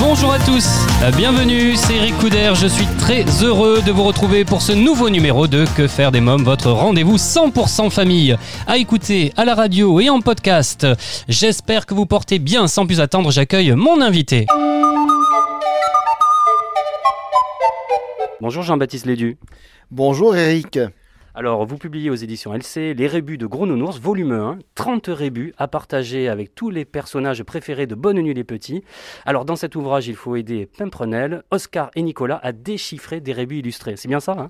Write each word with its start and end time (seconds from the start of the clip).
bonjour 0.00 0.32
à 0.32 0.38
tous, 0.38 0.66
euh, 1.02 1.10
bienvenue, 1.12 1.76
c'est 1.76 1.94
Eric 1.94 2.16
Couder, 2.18 2.52
je 2.54 2.66
suis 2.66 2.86
très 2.98 3.24
heureux 3.42 3.80
de 3.82 3.92
vous 3.92 4.02
retrouver 4.02 4.44
pour 4.44 4.60
ce 4.60 4.72
nouveau 4.72 5.08
numéro 5.08 5.46
de 5.46 5.64
Que 5.76 5.86
faire 5.86 6.10
des 6.10 6.20
mômes, 6.20 6.42
votre 6.42 6.70
rendez-vous 6.70 7.16
100% 7.16 7.90
famille, 7.90 8.36
à 8.66 8.76
écouter 8.76 9.32
à 9.36 9.44
la 9.44 9.54
radio 9.54 10.00
et 10.00 10.10
en 10.10 10.20
podcast. 10.20 10.86
J'espère 11.28 11.86
que 11.86 11.94
vous 11.94 12.06
portez 12.06 12.38
bien, 12.38 12.66
sans 12.66 12.86
plus 12.86 13.00
attendre, 13.00 13.30
j'accueille 13.30 13.72
mon 13.72 14.00
invité. 14.00 14.46
Bonjour 18.40 18.62
Jean-Baptiste 18.62 19.06
Lédu. 19.06 19.36
Bonjour 19.90 20.36
Eric. 20.36 20.78
Alors, 21.38 21.64
vous 21.64 21.78
publiez 21.78 22.10
aux 22.10 22.16
éditions 22.16 22.52
LC 22.52 22.94
Les 22.96 23.06
Rébus 23.06 23.38
de 23.38 23.46
Gros 23.46 23.64
Nounours, 23.64 24.00
volume 24.00 24.32
1, 24.32 24.58
30 24.74 25.06
rébus 25.06 25.54
à 25.56 25.68
partager 25.68 26.28
avec 26.28 26.52
tous 26.52 26.68
les 26.68 26.84
personnages 26.84 27.44
préférés 27.44 27.86
de 27.86 27.94
Bonne 27.94 28.18
Nuit 28.20 28.34
les 28.34 28.42
Petits. 28.42 28.82
Alors, 29.24 29.44
dans 29.44 29.54
cet 29.54 29.76
ouvrage, 29.76 30.08
il 30.08 30.16
faut 30.16 30.34
aider 30.34 30.66
Pimprenel, 30.66 31.44
Oscar 31.52 31.92
et 31.94 32.02
Nicolas 32.02 32.40
à 32.42 32.50
déchiffrer 32.50 33.20
des 33.20 33.32
rébus 33.32 33.60
illustrés. 33.60 33.94
C'est 33.94 34.08
bien 34.08 34.18
ça, 34.18 34.32
hein? 34.32 34.48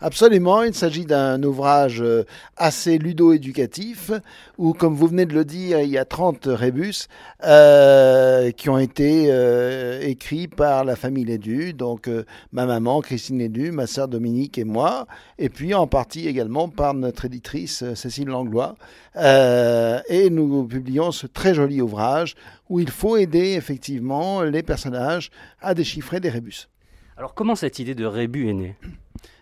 Absolument, 0.00 0.62
il 0.62 0.74
s'agit 0.74 1.06
d'un 1.06 1.42
ouvrage 1.42 2.00
euh, 2.02 2.24
assez 2.56 2.98
ludo-éducatif 2.98 4.12
où, 4.56 4.72
comme 4.72 4.94
vous 4.94 5.08
venez 5.08 5.26
de 5.26 5.34
le 5.34 5.44
dire, 5.44 5.80
il 5.80 5.90
y 5.90 5.98
a 5.98 6.04
30 6.04 6.44
rébus 6.44 7.08
euh, 7.42 8.52
qui 8.52 8.70
ont 8.70 8.78
été 8.78 9.26
euh, 9.28 10.00
écrits 10.02 10.46
par 10.46 10.84
la 10.84 10.94
famille 10.94 11.24
Lédu, 11.24 11.72
donc 11.72 12.08
ma 12.52 12.64
maman 12.64 13.00
Christine 13.00 13.40
Lédu, 13.40 13.72
ma 13.72 13.88
sœur 13.88 14.06
Dominique 14.06 14.56
et 14.56 14.62
moi, 14.62 15.08
et 15.36 15.48
puis 15.48 15.74
en 15.74 15.88
partie 15.88 16.27
également 16.28 16.68
par 16.68 16.94
notre 16.94 17.24
éditrice 17.24 17.82
euh, 17.82 17.94
Cécile 17.94 18.28
Langlois. 18.28 18.76
Euh, 19.16 20.00
et 20.08 20.30
nous 20.30 20.64
publions 20.66 21.10
ce 21.10 21.26
très 21.26 21.54
joli 21.54 21.80
ouvrage 21.80 22.34
où 22.68 22.80
il 22.80 22.90
faut 22.90 23.16
aider 23.16 23.54
effectivement 23.54 24.42
les 24.42 24.62
personnages 24.62 25.30
à 25.60 25.74
déchiffrer 25.74 26.20
des 26.20 26.30
rébus. 26.30 26.68
Alors, 27.16 27.34
comment 27.34 27.56
cette 27.56 27.78
idée 27.80 27.94
de 27.94 28.04
rébus 28.04 28.48
est 28.48 28.54
née? 28.54 28.76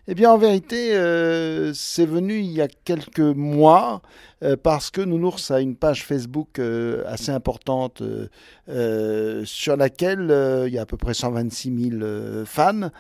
Eh 0.09 0.15
bien, 0.15 0.31
en 0.31 0.39
vérité, 0.39 0.95
euh, 0.95 1.75
c'est 1.75 2.07
venu 2.07 2.39
il 2.39 2.53
y 2.53 2.63
a 2.63 2.69
quelques 2.69 3.19
mois 3.19 4.03
euh, 4.45 4.55
parce 4.57 4.93
que 4.93 5.01
Nounours 5.01 5.51
a 5.51 5.61
une 5.61 5.75
page 5.75 6.05
Facebook 6.05 6.61
euh, 6.61 7.03
assez 7.09 7.33
importante 7.33 8.05
sur 9.45 9.77
laquelle 9.77 10.65
il 10.69 10.73
y 10.73 10.79
a 10.79 10.83
à 10.83 10.87
peu 10.87 10.97
près 10.97 11.13
126 11.13 11.91
000 11.91 12.03
euh, 12.03 12.45
fans, 12.45 12.91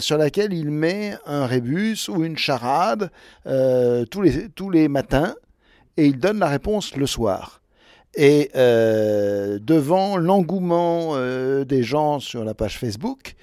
sur 0.00 0.18
laquelle 0.18 0.52
il 0.52 0.70
met 0.70 1.16
un 1.24 1.46
rébus 1.46 2.10
ou 2.10 2.24
une 2.24 2.36
charade 2.36 3.10
tous, 3.44 4.20
les, 4.20 4.50
tous 4.50 4.68
les 4.68 4.88
matins 4.88 5.34
et 5.96 6.04
il 6.04 6.18
donne 6.18 6.40
la 6.40 6.48
réponse 6.48 6.94
le 6.94 7.06
soir. 7.06 7.62
Et 8.16 8.50
devant 8.54 10.18
l'engouement 10.18 11.16
des 11.64 11.82
gens 11.82 12.20
sur 12.20 12.44
la 12.44 12.54
page 12.54 12.78
Facebook, 12.78 13.34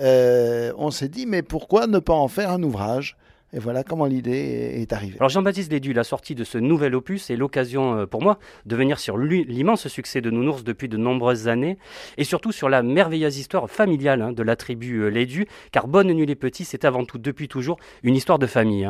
euh, 0.00 0.72
on 0.76 0.90
s'est 0.90 1.08
dit, 1.08 1.26
mais 1.26 1.42
pourquoi 1.42 1.86
ne 1.86 1.98
pas 1.98 2.14
en 2.14 2.28
faire 2.28 2.50
un 2.50 2.62
ouvrage? 2.62 3.16
Et 3.52 3.58
voilà 3.58 3.82
comment 3.82 4.06
l'idée 4.06 4.76
est 4.76 4.92
arrivée. 4.92 5.16
Alors, 5.18 5.28
Jean-Baptiste 5.28 5.72
Lédu, 5.72 5.92
la 5.92 6.04
sortie 6.04 6.36
de 6.36 6.44
ce 6.44 6.56
nouvel 6.56 6.94
opus 6.94 7.30
est 7.30 7.36
l'occasion 7.36 7.98
euh, 7.98 8.06
pour 8.06 8.22
moi 8.22 8.38
de 8.64 8.76
venir 8.76 9.00
sur 9.00 9.18
l'immense 9.18 9.88
succès 9.88 10.20
de 10.20 10.30
Nounours 10.30 10.62
depuis 10.62 10.88
de 10.88 10.96
nombreuses 10.96 11.48
années 11.48 11.76
et 12.16 12.22
surtout 12.22 12.52
sur 12.52 12.68
la 12.68 12.82
merveilleuse 12.84 13.38
histoire 13.38 13.68
familiale 13.68 14.22
hein, 14.22 14.32
de 14.32 14.42
la 14.44 14.54
tribu 14.54 14.98
euh, 14.98 15.08
Lédu, 15.08 15.48
car 15.72 15.88
Bonne 15.88 16.12
Nuit 16.12 16.26
les 16.26 16.36
Petits, 16.36 16.64
c'est 16.64 16.84
avant 16.84 17.04
tout, 17.04 17.18
depuis 17.18 17.48
toujours, 17.48 17.78
une 18.04 18.14
histoire 18.14 18.38
de 18.38 18.46
famille. 18.46 18.88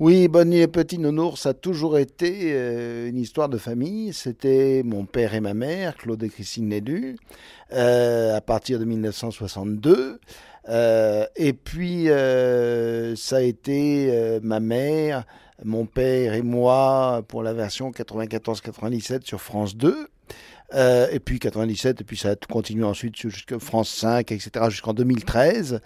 Oui, 0.00 0.28
Bonne 0.28 0.48
nuit 0.48 0.60
et 0.60 0.66
Petit 0.66 0.98
Nounours 0.98 1.44
a 1.44 1.52
toujours 1.52 1.98
été 1.98 2.54
euh, 2.54 3.10
une 3.10 3.18
histoire 3.18 3.50
de 3.50 3.58
famille. 3.58 4.14
C'était 4.14 4.80
mon 4.82 5.04
père 5.04 5.34
et 5.34 5.40
ma 5.40 5.52
mère, 5.52 5.94
Claude 5.94 6.22
et 6.22 6.30
Christine 6.30 6.70
Lédu, 6.70 7.18
euh, 7.74 8.34
à 8.34 8.40
partir 8.40 8.78
de 8.78 8.86
1962. 8.86 10.18
Euh, 10.70 11.26
et 11.36 11.52
puis, 11.52 12.08
euh, 12.08 13.14
ça 13.14 13.36
a 13.36 13.40
été 13.42 14.40
ma 14.42 14.58
mère, 14.58 15.26
mon 15.66 15.84
père 15.84 16.32
et 16.32 16.40
moi 16.40 17.22
pour 17.28 17.42
la 17.42 17.52
version 17.52 17.90
94-97 17.90 19.26
sur 19.26 19.42
France 19.42 19.76
2. 19.76 20.08
Euh, 20.74 21.08
et 21.10 21.18
puis 21.18 21.38
97, 21.38 22.00
et 22.00 22.04
puis 22.04 22.16
ça 22.16 22.30
a 22.30 22.36
continué 22.36 22.84
ensuite 22.84 23.16
jusqu'à 23.16 23.58
France 23.58 23.90
5, 23.90 24.30
etc., 24.32 24.50
jusqu'en 24.68 24.92
2013. 24.92 25.80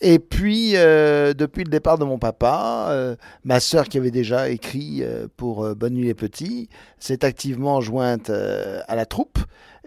Et 0.00 0.18
puis, 0.18 0.72
euh, 0.74 1.32
depuis 1.32 1.64
le 1.64 1.70
départ 1.70 1.96
de 1.96 2.04
mon 2.04 2.18
papa, 2.18 2.88
euh, 2.90 3.16
ma 3.44 3.60
sœur 3.60 3.88
qui 3.88 3.98
avait 3.98 4.10
déjà 4.10 4.50
écrit 4.50 5.02
pour 5.36 5.74
Bonne 5.74 5.94
Nuit 5.94 6.06
les 6.06 6.14
Petits 6.14 6.68
s'est 6.98 7.24
activement 7.24 7.80
jointe 7.80 8.30
à 8.30 8.94
la 8.94 9.06
troupe. 9.06 9.38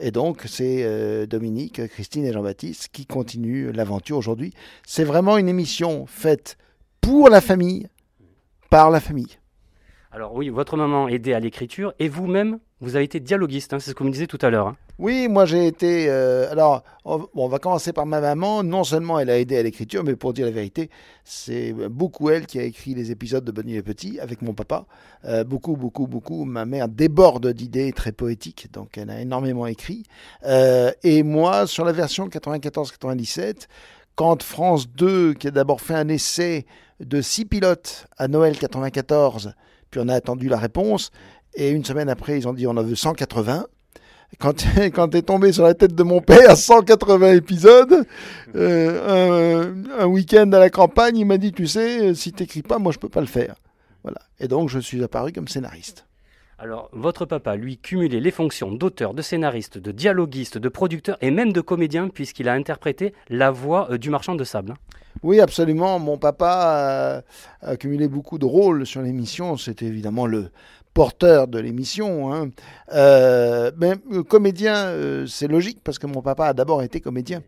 Et 0.01 0.11
donc, 0.11 0.43
c'est 0.47 1.27
Dominique, 1.27 1.85
Christine 1.87 2.25
et 2.25 2.31
Jean-Baptiste 2.31 2.89
qui 2.91 3.05
continuent 3.05 3.71
l'aventure 3.71 4.17
aujourd'hui. 4.17 4.53
C'est 4.87 5.03
vraiment 5.03 5.37
une 5.37 5.49
émission 5.49 6.05
faite 6.07 6.57
pour 7.01 7.29
la 7.29 7.41
famille, 7.41 7.87
par 8.69 8.89
la 8.89 9.01
famille. 9.01 9.39
Alors 10.11 10.33
oui, 10.33 10.49
votre 10.49 10.75
maman 10.75 11.07
aidait 11.07 11.33
à 11.35 11.39
l'écriture 11.39 11.93
et 11.99 12.09
vous-même, 12.09 12.57
vous 12.81 12.95
avez 12.95 13.05
été 13.05 13.19
dialoguiste, 13.19 13.73
hein, 13.73 13.79
c'est 13.79 13.91
ce 13.91 13.95
que 13.95 13.99
vous 13.99 14.07
me 14.07 14.11
disiez 14.11 14.25
tout 14.25 14.39
à 14.41 14.49
l'heure. 14.49 14.67
hein. 14.67 14.77
Oui, 14.97 15.27
moi 15.29 15.45
j'ai 15.45 15.67
été. 15.67 16.07
euh, 16.09 16.51
alors, 16.51 16.83
on, 17.05 17.47
va 17.47 17.59
commencer 17.59 17.93
par 17.93 18.05
ma 18.05 18.19
maman. 18.19 18.63
Non 18.63 18.83
seulement 18.83 19.19
elle 19.19 19.29
a 19.29 19.37
aidé 19.39 19.55
à 19.57 19.63
l'écriture, 19.63 20.03
mais 20.03 20.15
pour 20.15 20.33
dire 20.33 20.45
la 20.45 20.51
vérité, 20.51 20.89
c'est 21.23 21.73
beaucoup 21.73 22.29
elle 22.31 22.47
qui 22.47 22.59
a 22.59 22.63
écrit 22.63 22.95
les 22.95 23.11
épisodes 23.11 23.45
de 23.45 23.51
Bonne 23.51 23.67
Nuit 23.67 23.75
les 23.75 23.83
Petits 23.83 24.19
avec 24.19 24.41
mon 24.41 24.53
papa. 24.53 24.87
Euh, 25.25 25.43
beaucoup, 25.43 25.77
beaucoup, 25.77 26.07
beaucoup. 26.07 26.43
Ma 26.43 26.65
mère 26.65 26.89
déborde 26.89 27.53
d'idées 27.53 27.93
très 27.93 28.11
poétiques, 28.11 28.73
donc 28.73 28.97
elle 28.97 29.09
a 29.11 29.21
énormément 29.21 29.67
écrit. 29.67 30.03
Euh, 30.45 30.91
et 31.03 31.23
moi, 31.23 31.65
sur 31.67 31.85
la 31.85 31.91
version 31.93 32.27
94-97, 32.27 33.67
quand 34.15 34.43
France 34.43 34.89
2, 34.89 35.33
qui 35.35 35.47
a 35.47 35.51
d'abord 35.51 35.79
fait 35.79 35.93
un 35.93 36.09
essai 36.09 36.65
de 36.99 37.21
six 37.21 37.45
pilotes 37.45 38.07
à 38.17 38.27
Noël 38.27 38.57
94, 38.57 39.53
puis 39.89 40.01
on 40.03 40.07
a 40.07 40.13
attendu 40.13 40.49
la 40.49 40.57
réponse, 40.57 41.11
et 41.55 41.71
une 41.71 41.85
semaine 41.85 42.09
après, 42.09 42.37
ils 42.37 42.47
ont 42.47 42.53
dit 42.53 42.67
on 42.67 42.77
en 42.77 42.83
veut 42.83 42.95
180 42.95 43.65
quand, 44.37 44.63
quand 44.93 45.15
est 45.15 45.23
tombé 45.23 45.51
sur 45.51 45.63
la 45.63 45.73
tête 45.73 45.95
de 45.95 46.03
mon 46.03 46.21
père 46.21 46.55
180 46.55 47.33
épisodes, 47.33 48.05
euh, 48.55 49.73
un, 49.97 50.03
un 50.03 50.05
week-end 50.05 50.51
à 50.51 50.59
la 50.59 50.69
campagne, 50.69 51.17
il 51.17 51.25
m'a 51.25 51.37
dit, 51.37 51.51
tu 51.51 51.67
sais, 51.67 52.13
si 52.13 52.31
t'écris 52.31 52.61
pas, 52.61 52.77
moi 52.77 52.91
je 52.91 52.99
peux 52.99 53.09
pas 53.09 53.21
le 53.21 53.27
faire. 53.27 53.55
Voilà. 54.03 54.19
Et 54.39 54.47
donc 54.47 54.69
je 54.69 54.79
suis 54.79 55.03
apparu 55.03 55.31
comme 55.31 55.47
scénariste. 55.47 56.05
Alors, 56.61 56.89
votre 56.91 57.25
papa, 57.25 57.55
lui, 57.55 57.77
cumulait 57.77 58.19
les 58.19 58.31
fonctions 58.31 58.69
d'auteur, 58.71 59.13
de 59.13 59.21
scénariste, 59.21 59.77
de 59.77 59.91
dialoguiste, 59.93 60.57
de 60.57 60.67
producteur 60.67 61.17
et 61.21 61.31
même 61.31 61.53
de 61.53 61.61
comédien, 61.61 62.09
puisqu'il 62.09 62.49
a 62.49 62.53
interprété 62.53 63.13
la 63.29 63.49
voix 63.49 63.87
euh, 63.91 63.97
du 63.97 64.09
marchand 64.09 64.35
de 64.35 64.43
sable. 64.43 64.71
hein. 64.71 64.77
Oui, 65.23 65.39
absolument. 65.39 65.99
Mon 65.99 66.17
papa 66.17 67.23
a, 67.63 67.67
a 67.71 67.77
cumulé 67.77 68.09
beaucoup 68.09 68.37
de 68.37 68.45
rôles 68.45 68.85
sur 68.85 69.01
l'émission. 69.01 69.55
C'était 69.55 69.85
évidemment 69.85 70.25
le 70.25 70.49
porteur 70.93 71.47
de 71.47 71.59
l'émission. 71.59 72.33
hein. 72.33 72.49
Euh, 72.93 73.71
mais 73.77 73.93
euh, 74.11 74.23
comédien, 74.23 74.75
euh, 74.87 75.25
c'est 75.27 75.47
logique 75.47 75.79
parce 75.81 75.97
que 75.97 76.07
mon 76.07 76.21
papa 76.21 76.47
a 76.47 76.53
d'abord 76.53 76.83
été 76.83 76.99
comédien. 76.99 77.41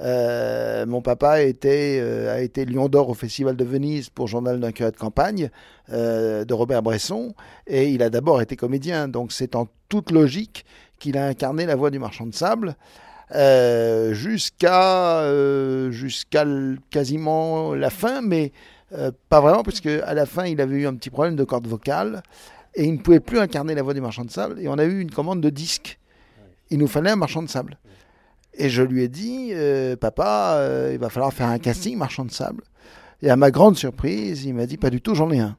Euh, 0.00 0.86
mon 0.86 1.02
papa 1.02 1.38
euh, 1.40 2.34
a 2.34 2.40
été 2.40 2.64
Lion 2.64 2.88
d'Or 2.88 3.08
au 3.08 3.14
Festival 3.14 3.56
de 3.56 3.64
Venise 3.64 4.10
pour 4.10 4.28
Journal 4.28 4.60
d'un 4.60 4.70
curé 4.70 4.92
de 4.92 4.96
campagne 4.96 5.50
euh, 5.92 6.44
de 6.44 6.54
Robert 6.54 6.82
Bresson 6.82 7.34
et 7.66 7.88
il 7.88 8.02
a 8.02 8.10
d'abord 8.10 8.40
été 8.40 8.54
comédien. 8.56 9.08
Donc 9.08 9.32
c'est 9.32 9.56
en 9.56 9.66
toute 9.88 10.10
logique 10.10 10.64
qu'il 10.98 11.18
a 11.18 11.26
incarné 11.26 11.66
la 11.66 11.74
voix 11.74 11.90
du 11.90 11.98
marchand 11.98 12.26
de 12.26 12.34
sable. 12.34 12.76
Jusqu'à 14.12 15.22
jusqu'à 15.90 16.46
quasiment 16.90 17.74
la 17.74 17.90
fin, 17.90 18.22
mais 18.22 18.52
pas 19.28 19.40
vraiment, 19.40 19.62
parce 19.62 19.80
qu'à 19.80 20.14
la 20.14 20.24
fin, 20.24 20.46
il 20.46 20.62
avait 20.62 20.76
eu 20.76 20.86
un 20.86 20.94
petit 20.94 21.10
problème 21.10 21.36
de 21.36 21.44
corde 21.44 21.66
vocale 21.66 22.22
et 22.74 22.84
il 22.84 22.94
ne 22.94 22.98
pouvait 22.98 23.20
plus 23.20 23.38
incarner 23.38 23.74
la 23.74 23.82
voix 23.82 23.92
du 23.92 24.00
marchand 24.00 24.24
de 24.24 24.30
sable. 24.30 24.58
Et 24.60 24.68
on 24.68 24.78
a 24.78 24.84
eu 24.84 25.00
une 25.00 25.10
commande 25.10 25.42
de 25.42 25.50
disque. 25.50 25.98
Il 26.70 26.78
nous 26.78 26.86
fallait 26.86 27.10
un 27.10 27.16
marchand 27.16 27.42
de 27.42 27.48
sable. 27.48 27.76
Et 28.58 28.68
je 28.68 28.82
lui 28.82 29.04
ai 29.04 29.08
dit, 29.08 29.50
euh, 29.52 29.96
papa, 29.96 30.56
euh, 30.56 30.90
il 30.92 30.98
va 30.98 31.10
falloir 31.10 31.32
faire 31.32 31.46
un 31.46 31.60
casting 31.60 31.96
marchand 31.96 32.24
de 32.24 32.32
sable. 32.32 32.64
Et 33.22 33.30
à 33.30 33.36
ma 33.36 33.52
grande 33.52 33.76
surprise, 33.76 34.44
il 34.44 34.54
m'a 34.54 34.66
dit, 34.66 34.76
pas 34.76 34.90
du 34.90 35.00
tout, 35.00 35.14
j'en 35.14 35.30
ai 35.30 35.38
un. 35.38 35.56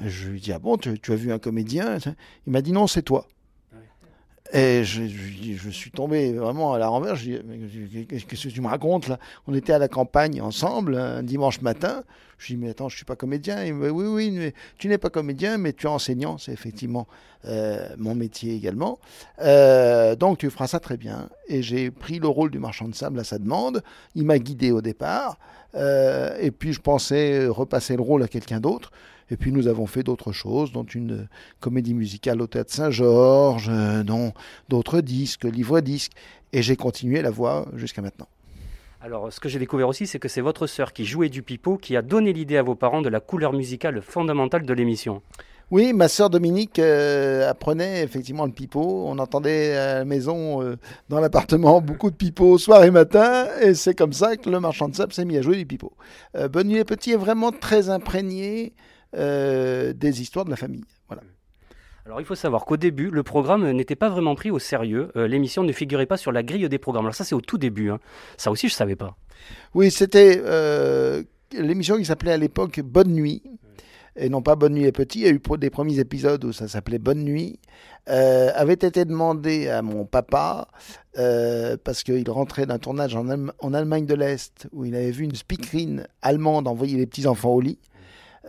Je 0.00 0.30
lui 0.30 0.38
ai 0.38 0.40
dit, 0.40 0.52
ah 0.52 0.58
bon, 0.58 0.78
tu, 0.78 0.98
tu 0.98 1.12
as 1.12 1.16
vu 1.16 1.30
un 1.30 1.38
comédien? 1.38 1.98
Il 2.46 2.52
m'a 2.52 2.62
dit, 2.62 2.72
non, 2.72 2.86
c'est 2.86 3.02
toi. 3.02 3.28
Et 4.54 4.84
je, 4.84 5.02
je- 5.08 5.56
je 5.56 5.70
suis 5.70 5.90
tombé 5.90 6.32
vraiment 6.32 6.74
à 6.74 6.78
la 6.78 6.86
renverse. 6.88 7.20
Qu'est-ce 8.08 8.24
que 8.24 8.48
tu 8.48 8.60
me 8.60 8.68
racontes 8.68 9.08
là? 9.08 9.18
On 9.48 9.54
était 9.54 9.72
à 9.72 9.78
la 9.78 9.88
campagne 9.88 10.40
ensemble 10.40 10.96
un 10.96 11.22
dimanche 11.24 11.60
matin. 11.60 12.04
Je 12.38 12.52
dis, 12.52 12.56
mais 12.56 12.70
attends, 12.70 12.88
je 12.88 12.96
suis 12.96 13.04
pas 13.04 13.16
comédien. 13.16 13.64
Il 13.64 13.74
me 13.74 13.86
dit, 13.86 13.90
oui, 13.92 14.06
oui, 14.06 14.30
mais 14.30 14.54
tu 14.78 14.88
n'es 14.88 14.98
pas 14.98 15.10
comédien, 15.10 15.58
mais 15.58 15.72
tu 15.72 15.86
es 15.86 15.90
enseignant. 15.90 16.38
C'est 16.38 16.52
effectivement 16.52 17.06
euh, 17.46 17.88
mon 17.98 18.14
métier 18.14 18.54
également. 18.54 18.98
Euh, 19.40 20.14
donc 20.14 20.38
tu 20.38 20.48
feras 20.50 20.68
ça 20.68 20.78
très 20.78 20.96
bien. 20.96 21.28
Et 21.48 21.62
j'ai 21.62 21.90
pris 21.90 22.20
le 22.20 22.28
rôle 22.28 22.50
du 22.50 22.58
marchand 22.60 22.86
de 22.88 22.94
sable 22.94 23.18
à 23.18 23.24
sa 23.24 23.38
demande. 23.38 23.82
Il 24.14 24.24
m'a 24.24 24.38
guidé 24.38 24.70
au 24.70 24.80
départ. 24.82 25.36
Euh, 25.74 26.36
et 26.40 26.50
puis 26.50 26.72
je 26.72 26.80
pensais 26.80 27.46
repasser 27.46 27.96
le 27.96 28.02
rôle 28.02 28.22
à 28.22 28.28
quelqu'un 28.28 28.60
d'autre. 28.60 28.90
Et 29.30 29.36
puis 29.36 29.52
nous 29.52 29.68
avons 29.68 29.86
fait 29.86 30.02
d'autres 30.02 30.32
choses, 30.32 30.72
dont 30.72 30.84
une 30.84 31.28
comédie 31.60 31.94
musicale 31.94 32.42
au 32.42 32.46
théâtre 32.46 32.72
Saint-Georges, 32.72 33.70
euh, 33.70 34.02
dont 34.02 34.32
d'autres 34.68 35.00
disques, 35.00 35.44
livres-disques. 35.44 36.12
Et 36.52 36.62
j'ai 36.62 36.76
continué 36.76 37.22
la 37.22 37.30
voix 37.30 37.66
jusqu'à 37.74 38.02
maintenant. 38.02 38.28
Alors, 39.00 39.30
ce 39.32 39.38
que 39.38 39.50
j'ai 39.50 39.58
découvert 39.58 39.88
aussi, 39.88 40.06
c'est 40.06 40.18
que 40.18 40.28
c'est 40.28 40.40
votre 40.40 40.66
sœur 40.66 40.92
qui 40.92 41.04
jouait 41.04 41.28
du 41.28 41.42
pipeau 41.42 41.76
qui 41.76 41.94
a 41.96 42.00
donné 42.00 42.32
l'idée 42.32 42.56
à 42.56 42.62
vos 42.62 42.74
parents 42.74 43.02
de 43.02 43.10
la 43.10 43.20
couleur 43.20 43.52
musicale 43.52 44.00
fondamentale 44.00 44.64
de 44.64 44.72
l'émission. 44.72 45.20
Oui, 45.70 45.92
ma 45.92 46.08
sœur 46.08 46.30
Dominique 46.30 46.78
euh, 46.78 47.48
apprenait 47.48 48.02
effectivement 48.02 48.46
le 48.46 48.52
pipeau. 48.52 49.04
On 49.06 49.18
entendait 49.18 49.76
à 49.76 49.94
la 49.96 50.04
maison, 50.04 50.62
euh, 50.62 50.76
dans 51.08 51.20
l'appartement, 51.20 51.80
beaucoup 51.80 52.10
de 52.10 52.16
pipeaux 52.16 52.58
soir 52.58 52.84
et 52.84 52.90
matin. 52.90 53.46
Et 53.60 53.74
c'est 53.74 53.94
comme 53.94 54.12
ça 54.12 54.36
que 54.36 54.50
le 54.50 54.60
marchand 54.60 54.88
de 54.88 54.94
sable 54.94 55.12
s'est 55.12 55.24
mis 55.24 55.36
à 55.36 55.42
jouer 55.42 55.56
du 55.56 55.66
pipeau. 55.66 55.92
Euh, 56.36 56.48
Bonne 56.48 56.68
Nuit 56.68 56.76
les 56.76 56.84
Petits 56.84 57.12
est 57.12 57.16
vraiment 57.16 57.50
très 57.50 57.88
imprégné 57.90 58.72
des 59.16 60.20
histoires 60.20 60.44
de 60.44 60.50
la 60.50 60.56
famille. 60.56 60.82
Voilà. 61.06 61.22
Alors, 62.06 62.20
il 62.20 62.26
faut 62.26 62.34
savoir 62.34 62.66
qu'au 62.66 62.76
début, 62.76 63.10
le 63.10 63.22
programme 63.22 63.70
n'était 63.70 63.96
pas 63.96 64.10
vraiment 64.10 64.34
pris 64.34 64.50
au 64.50 64.58
sérieux. 64.58 65.10
Euh, 65.16 65.26
l'émission 65.26 65.62
ne 65.62 65.72
figurait 65.72 66.04
pas 66.04 66.18
sur 66.18 66.32
la 66.32 66.42
grille 66.42 66.68
des 66.68 66.78
programmes. 66.78 67.06
Alors, 67.06 67.14
ça, 67.14 67.24
c'est 67.24 67.34
au 67.34 67.40
tout 67.40 67.56
début. 67.56 67.90
hein. 67.90 67.98
Ça 68.36 68.50
aussi, 68.50 68.68
je 68.68 68.74
savais 68.74 68.96
pas. 68.96 69.16
Oui, 69.72 69.90
c'était 69.90 70.42
euh, 70.44 71.22
l'émission 71.52 71.96
qui 71.96 72.04
s'appelait 72.04 72.32
à 72.32 72.36
l'époque 72.36 72.80
Bonne 72.80 73.12
Nuit. 73.12 73.42
Et 74.16 74.28
non 74.28 74.42
pas 74.42 74.54
Bonne 74.54 74.74
Nuit 74.74 74.84
les 74.84 74.92
Petits. 74.92 75.20
Il 75.20 75.24
y 75.24 75.28
a 75.28 75.30
eu 75.30 75.40
des 75.58 75.70
premiers 75.70 75.98
épisodes 75.98 76.44
où 76.44 76.52
ça 76.52 76.68
s'appelait 76.68 76.98
Bonne 76.98 77.24
Nuit. 77.24 77.58
Euh, 78.08 78.50
avait 78.54 78.74
été 78.74 79.04
demandé 79.04 79.68
à 79.68 79.82
mon 79.82 80.04
papa 80.04 80.68
euh, 81.18 81.76
parce 81.82 82.02
qu'il 82.02 82.28
rentrait 82.30 82.66
d'un 82.66 82.78
tournage 82.78 83.16
en, 83.16 83.26
Allem- 83.26 83.52
en 83.60 83.72
Allemagne 83.74 84.06
de 84.06 84.14
l'Est 84.14 84.68
où 84.72 84.84
il 84.84 84.94
avait 84.94 85.10
vu 85.10 85.24
une 85.24 85.34
speakerine 85.34 86.06
allemande 86.22 86.68
envoyer 86.68 86.96
les 86.96 87.06
petits 87.06 87.26
enfants 87.26 87.50
au 87.50 87.60
lit. 87.60 87.78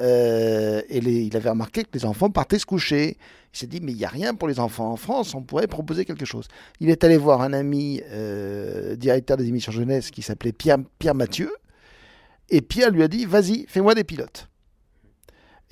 Euh, 0.02 0.82
et 0.90 0.98
il 0.98 1.38
avait 1.38 1.50
remarqué 1.50 1.84
que 1.84 1.90
les 1.94 2.06
enfants 2.06 2.30
partaient 2.30 2.60
se 2.60 2.66
coucher. 2.66 3.18
Il 3.54 3.58
s'est 3.58 3.68
dit, 3.68 3.80
mais 3.82 3.94
il 3.94 3.98
n'y 3.98 4.04
a 4.06 4.10
rien 4.10 4.36
pour 4.36 4.50
les 4.50 4.60
enfants 4.60 4.92
en 4.92 4.98
France, 4.98 5.34
on 5.34 5.42
pourrait 5.42 5.68
proposer 5.68 6.04
quelque 6.04 6.26
chose. 6.26 6.50
Il 6.82 6.90
est 6.90 7.06
allé 7.06 7.16
voir 7.16 7.42
un 7.42 7.54
ami 7.54 8.02
euh, 8.12 8.98
directeur 8.98 9.38
des 9.38 9.48
émissions 9.48 9.72
jeunesse 9.72 10.12
qui 10.12 10.22
s'appelait 10.22 10.52
Pierre 10.52 11.16
Mathieu. 11.16 11.50
Et 12.50 12.62
Pierre 12.62 12.92
lui 12.92 13.02
a 13.04 13.08
dit, 13.08 13.26
vas-y, 13.26 13.66
fais-moi 13.70 13.96
des 13.96 14.04
pilotes. 14.04 14.50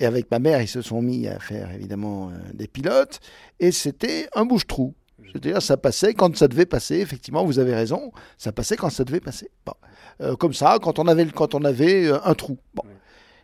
Et 0.00 0.06
avec 0.06 0.30
ma 0.30 0.38
mère, 0.38 0.60
ils 0.60 0.68
se 0.68 0.82
sont 0.82 1.02
mis 1.02 1.28
à 1.28 1.38
faire 1.38 1.72
évidemment 1.72 2.30
euh, 2.30 2.32
des 2.52 2.66
pilotes. 2.66 3.20
Et 3.60 3.70
c'était 3.70 4.28
un 4.34 4.44
bouche-trou. 4.44 4.94
C'est-à-dire, 5.26 5.62
ça 5.62 5.76
passait 5.76 6.14
quand 6.14 6.36
ça 6.36 6.48
devait 6.48 6.66
passer. 6.66 6.96
Effectivement, 6.96 7.44
vous 7.44 7.58
avez 7.58 7.74
raison, 7.74 8.12
ça 8.36 8.52
passait 8.52 8.76
quand 8.76 8.90
ça 8.90 9.04
devait 9.04 9.20
passer. 9.20 9.50
Bon. 9.64 9.74
Euh, 10.20 10.36
comme 10.36 10.52
ça, 10.52 10.78
quand 10.82 10.98
on 10.98 11.06
avait, 11.06 11.26
quand 11.26 11.54
on 11.54 11.64
avait 11.64 12.06
euh, 12.06 12.18
un 12.24 12.34
trou. 12.34 12.58
Bon. 12.74 12.82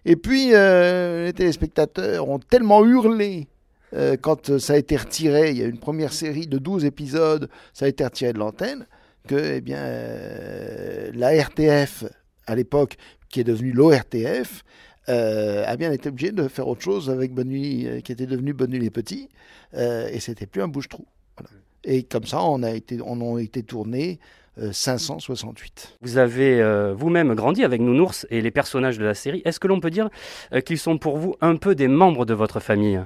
Et 0.04 0.16
puis, 0.16 0.48
les 0.48 1.32
téléspectateurs 1.36 2.26
ont 2.26 2.38
tellement 2.38 2.82
hurlé 2.86 3.48
quand 4.22 4.58
ça 4.58 4.72
a 4.72 4.76
été 4.78 4.96
retiré. 4.96 5.50
Il 5.50 5.58
y 5.58 5.62
a 5.62 5.66
une 5.66 5.78
première 5.78 6.14
série 6.14 6.46
de 6.46 6.56
12 6.56 6.86
épisodes, 6.86 7.50
ça 7.74 7.84
a 7.84 7.88
été 7.88 8.02
retiré 8.02 8.32
de 8.32 8.38
l'antenne, 8.38 8.86
que 9.28 9.56
eh 9.56 9.60
bien, 9.60 9.84
la 11.12 11.38
RTF, 11.42 12.04
à 12.46 12.54
l'époque, 12.54 12.96
qui 13.28 13.40
est 13.40 13.44
devenue 13.44 13.72
l'ORTF, 13.72 14.64
euh, 15.10 15.64
a 15.66 15.76
bien 15.76 15.92
été 15.92 16.08
obligé 16.08 16.32
de 16.32 16.48
faire 16.48 16.68
autre 16.68 16.82
chose 16.82 17.10
avec 17.10 17.32
Bonne 17.32 17.48
Nuit, 17.48 17.86
euh, 17.86 18.00
qui 18.00 18.12
était 18.12 18.26
devenu 18.26 18.52
Bonne 18.52 18.70
Nuit 18.70 18.78
les 18.78 18.90
Petits, 18.90 19.28
euh, 19.74 20.08
et 20.12 20.20
c'était 20.20 20.46
plus 20.46 20.62
un 20.62 20.68
bouche-trou. 20.68 21.04
Voilà. 21.36 21.50
Et 21.84 22.02
comme 22.02 22.24
ça, 22.24 22.42
on 22.42 22.62
a 22.62 22.70
été, 22.70 22.98
on 23.04 23.36
a 23.36 23.40
été 23.40 23.62
tourné 23.62 24.20
euh, 24.58 24.72
568. 24.72 25.98
Vous 26.02 26.18
avez 26.18 26.60
euh, 26.60 26.94
vous-même 26.94 27.34
grandi 27.34 27.64
avec 27.64 27.80
Nounours 27.80 28.26
et 28.30 28.40
les 28.40 28.50
personnages 28.50 28.98
de 28.98 29.04
la 29.04 29.14
série. 29.14 29.42
Est-ce 29.44 29.60
que 29.60 29.68
l'on 29.68 29.80
peut 29.80 29.90
dire 29.90 30.10
euh, 30.52 30.60
qu'ils 30.60 30.78
sont 30.78 30.98
pour 30.98 31.18
vous 31.18 31.36
un 31.40 31.56
peu 31.56 31.74
des 31.74 31.88
membres 31.88 32.26
de 32.26 32.34
votre 32.34 32.60
famille? 32.60 33.00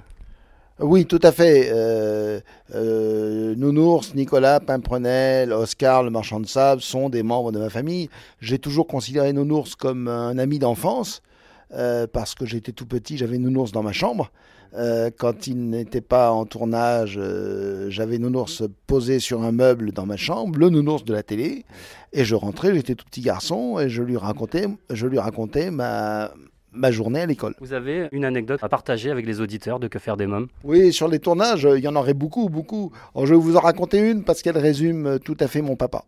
Oui, 0.80 1.06
tout 1.06 1.20
à 1.22 1.30
fait. 1.30 1.70
Euh, 1.72 2.40
euh, 2.74 3.54
Nounours, 3.54 4.14
Nicolas, 4.16 4.58
Pimprenel, 4.58 5.52
Oscar, 5.52 6.02
le 6.02 6.10
marchand 6.10 6.40
de 6.40 6.46
sable 6.46 6.82
sont 6.82 7.08
des 7.08 7.22
membres 7.22 7.52
de 7.52 7.60
ma 7.60 7.70
famille. 7.70 8.10
J'ai 8.40 8.58
toujours 8.58 8.88
considéré 8.88 9.32
Nounours 9.32 9.76
comme 9.76 10.08
un 10.08 10.36
ami 10.36 10.58
d'enfance. 10.58 11.22
Euh, 11.72 12.06
parce 12.12 12.34
que 12.34 12.46
j'étais 12.46 12.72
tout 12.72 12.86
petit, 12.86 13.16
j'avais 13.16 13.38
Nounours 13.38 13.72
dans 13.72 13.82
ma 13.82 13.92
chambre. 13.92 14.30
Euh, 14.74 15.10
quand 15.16 15.46
il 15.46 15.70
n'était 15.70 16.00
pas 16.00 16.32
en 16.32 16.46
tournage, 16.46 17.16
euh, 17.16 17.88
j'avais 17.90 18.18
Nounours 18.18 18.62
posé 18.86 19.20
sur 19.20 19.42
un 19.42 19.52
meuble 19.52 19.92
dans 19.92 20.06
ma 20.06 20.16
chambre, 20.16 20.58
le 20.58 20.68
Nounours 20.68 21.04
de 21.04 21.12
la 21.12 21.22
télé, 21.22 21.64
et 22.12 22.24
je 22.24 22.34
rentrais, 22.34 22.74
j'étais 22.74 22.94
tout 22.94 23.04
petit 23.04 23.20
garçon, 23.20 23.78
et 23.78 23.88
je 23.88 24.02
lui 24.02 24.16
racontais, 24.16 24.66
je 24.90 25.06
lui 25.06 25.18
racontais 25.20 25.70
ma, 25.70 26.32
ma 26.72 26.90
journée 26.90 27.20
à 27.20 27.26
l'école. 27.26 27.54
Vous 27.60 27.72
avez 27.72 28.08
une 28.10 28.24
anecdote 28.24 28.58
à 28.62 28.68
partager 28.68 29.10
avec 29.10 29.26
les 29.26 29.40
auditeurs 29.40 29.78
de 29.78 29.86
Que 29.86 30.00
faire 30.00 30.16
des 30.16 30.26
mômes? 30.26 30.48
Oui, 30.64 30.92
sur 30.92 31.06
les 31.06 31.20
tournages, 31.20 31.68
il 31.76 31.84
y 31.84 31.88
en 31.88 31.94
aurait 31.94 32.14
beaucoup, 32.14 32.48
beaucoup. 32.48 32.90
Alors, 33.14 33.26
je 33.26 33.34
vais 33.34 33.40
vous 33.40 33.56
en 33.56 33.60
raconter 33.60 33.98
une 33.98 34.24
parce 34.24 34.42
qu'elle 34.42 34.58
résume 34.58 35.20
tout 35.20 35.36
à 35.38 35.46
fait 35.46 35.62
mon 35.62 35.76
papa. 35.76 36.04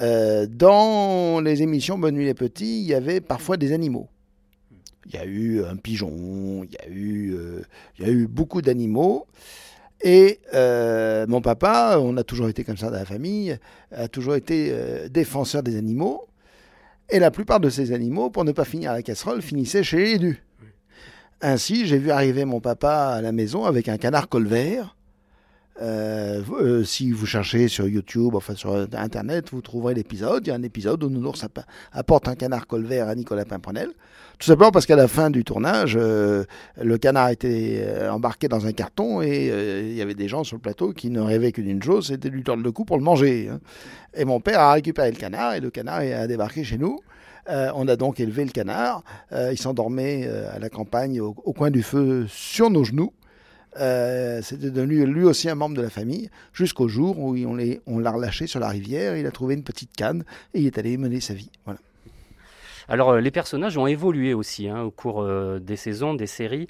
Euh, 0.00 0.46
dans 0.50 1.40
les 1.40 1.62
émissions 1.62 1.98
Bonne 1.98 2.16
Nuit 2.16 2.24
les 2.24 2.34
Petits, 2.34 2.80
il 2.80 2.86
y 2.86 2.94
avait 2.94 3.20
parfois 3.20 3.56
des 3.56 3.72
animaux. 3.72 4.08
Il 5.06 5.14
y 5.14 5.18
a 5.18 5.24
eu 5.26 5.62
un 5.64 5.76
pigeon, 5.76 6.64
il 6.64 6.72
y 6.72 6.78
a 6.78 6.88
eu, 6.88 7.34
euh, 7.34 7.62
il 7.98 8.06
y 8.06 8.08
a 8.08 8.12
eu 8.12 8.26
beaucoup 8.26 8.62
d'animaux. 8.62 9.26
Et 10.02 10.40
euh, 10.54 11.26
mon 11.28 11.40
papa, 11.40 11.98
on 12.00 12.16
a 12.16 12.24
toujours 12.24 12.48
été 12.48 12.64
comme 12.64 12.76
ça 12.76 12.90
dans 12.90 12.96
la 12.96 13.04
famille, 13.04 13.58
a 13.92 14.08
toujours 14.08 14.34
été 14.34 14.68
euh, 14.70 15.08
défenseur 15.08 15.62
des 15.62 15.76
animaux. 15.76 16.26
Et 17.10 17.18
la 17.18 17.30
plupart 17.30 17.60
de 17.60 17.68
ces 17.70 17.92
animaux, 17.92 18.30
pour 18.30 18.44
ne 18.44 18.52
pas 18.52 18.64
finir 18.64 18.90
à 18.90 18.94
la 18.94 19.02
casserole, 19.02 19.42
finissaient 19.42 19.82
chez 19.84 19.98
les 19.98 20.10
élus. 20.12 20.42
Ainsi, 21.42 21.86
j'ai 21.86 21.98
vu 21.98 22.10
arriver 22.10 22.46
mon 22.46 22.60
papa 22.60 23.14
à 23.16 23.20
la 23.20 23.32
maison 23.32 23.64
avec 23.66 23.88
un 23.88 23.98
canard 23.98 24.28
colvert. 24.28 24.96
Si 26.84 27.10
vous 27.10 27.26
cherchez 27.26 27.68
sur 27.68 27.86
YouTube, 27.86 28.34
enfin 28.34 28.54
sur 28.54 28.74
Internet, 28.92 29.50
vous 29.50 29.60
trouverez 29.60 29.92
l'épisode. 29.92 30.46
Il 30.46 30.50
y 30.50 30.52
a 30.52 30.54
un 30.54 30.62
épisode 30.62 31.02
où 31.02 31.10
Nounours 31.10 31.42
app- 31.44 31.66
apporte 31.92 32.28
un 32.28 32.36
canard 32.36 32.66
colvert 32.66 33.08
à 33.08 33.14
Nicolas 33.14 33.44
Pimprenel. 33.44 33.90
Tout 34.38 34.46
simplement 34.46 34.72
parce 34.72 34.86
qu'à 34.86 34.96
la 34.96 35.06
fin 35.06 35.30
du 35.30 35.44
tournage, 35.44 35.96
euh, 35.98 36.44
le 36.80 36.98
canard 36.98 37.28
était 37.28 37.84
euh, 37.86 38.10
embarqué 38.10 38.48
dans 38.48 38.66
un 38.66 38.72
carton 38.72 39.22
et 39.22 39.48
euh, 39.50 39.82
il 39.84 39.94
y 39.94 40.02
avait 40.02 40.14
des 40.14 40.28
gens 40.28 40.42
sur 40.42 40.56
le 40.56 40.60
plateau 40.60 40.92
qui 40.92 41.10
ne 41.10 41.20
rêvaient 41.20 41.52
que 41.52 41.62
d'une 41.62 41.82
chose, 41.82 42.08
c'était 42.08 42.30
de 42.30 42.34
lui 42.34 42.42
tordre 42.42 42.62
le 42.62 42.72
cou 42.72 42.84
pour 42.84 42.98
le 42.98 43.04
manger. 43.04 43.48
hein. 43.50 43.60
Et 44.14 44.24
mon 44.24 44.40
père 44.40 44.60
a 44.60 44.72
récupéré 44.72 45.10
le 45.10 45.16
canard 45.16 45.54
et 45.54 45.60
le 45.60 45.70
canard 45.70 46.00
a 46.00 46.26
débarqué 46.26 46.64
chez 46.64 46.78
nous. 46.78 47.00
On 47.48 47.88
a 47.88 47.96
donc 47.96 48.20
élevé 48.20 48.44
le 48.44 48.52
canard. 48.52 49.02
Il 49.32 49.58
s'endormait 49.58 50.28
à 50.28 50.58
la 50.58 50.70
campagne 50.70 51.20
au, 51.20 51.32
coin 51.32 51.70
du 51.70 51.82
feu 51.82 52.26
sur 52.28 52.70
nos 52.70 52.84
genoux. 52.84 53.12
C'était 53.74 54.70
devenu 54.70 55.04
lui 55.04 55.24
aussi 55.24 55.48
un 55.50 55.56
membre 55.56 55.76
de 55.76 55.82
la 55.82 55.90
famille 55.90 56.30
jusqu'au 56.52 56.86
jour 56.86 57.18
où 57.18 57.36
on 57.36 57.98
l'a 57.98 58.10
relâché 58.12 58.46
sur 58.46 58.60
la 58.60 58.68
rivière. 58.68 59.16
Il 59.16 59.26
a 59.26 59.32
trouvé 59.32 59.54
une 59.54 59.64
petite 59.64 59.92
canne 59.96 60.22
et 60.54 60.60
il 60.60 60.66
est 60.66 60.78
allé 60.78 60.96
mener 60.96 61.20
sa 61.20 61.34
vie. 61.34 61.50
Voilà. 61.64 61.80
Alors, 62.88 63.10
euh, 63.10 63.20
les 63.20 63.30
personnages 63.30 63.76
ont 63.78 63.86
évolué 63.86 64.34
aussi 64.34 64.68
hein, 64.68 64.82
au 64.82 64.90
cours 64.90 65.22
euh, 65.22 65.58
des 65.58 65.76
saisons, 65.76 66.14
des 66.14 66.26
séries, 66.26 66.66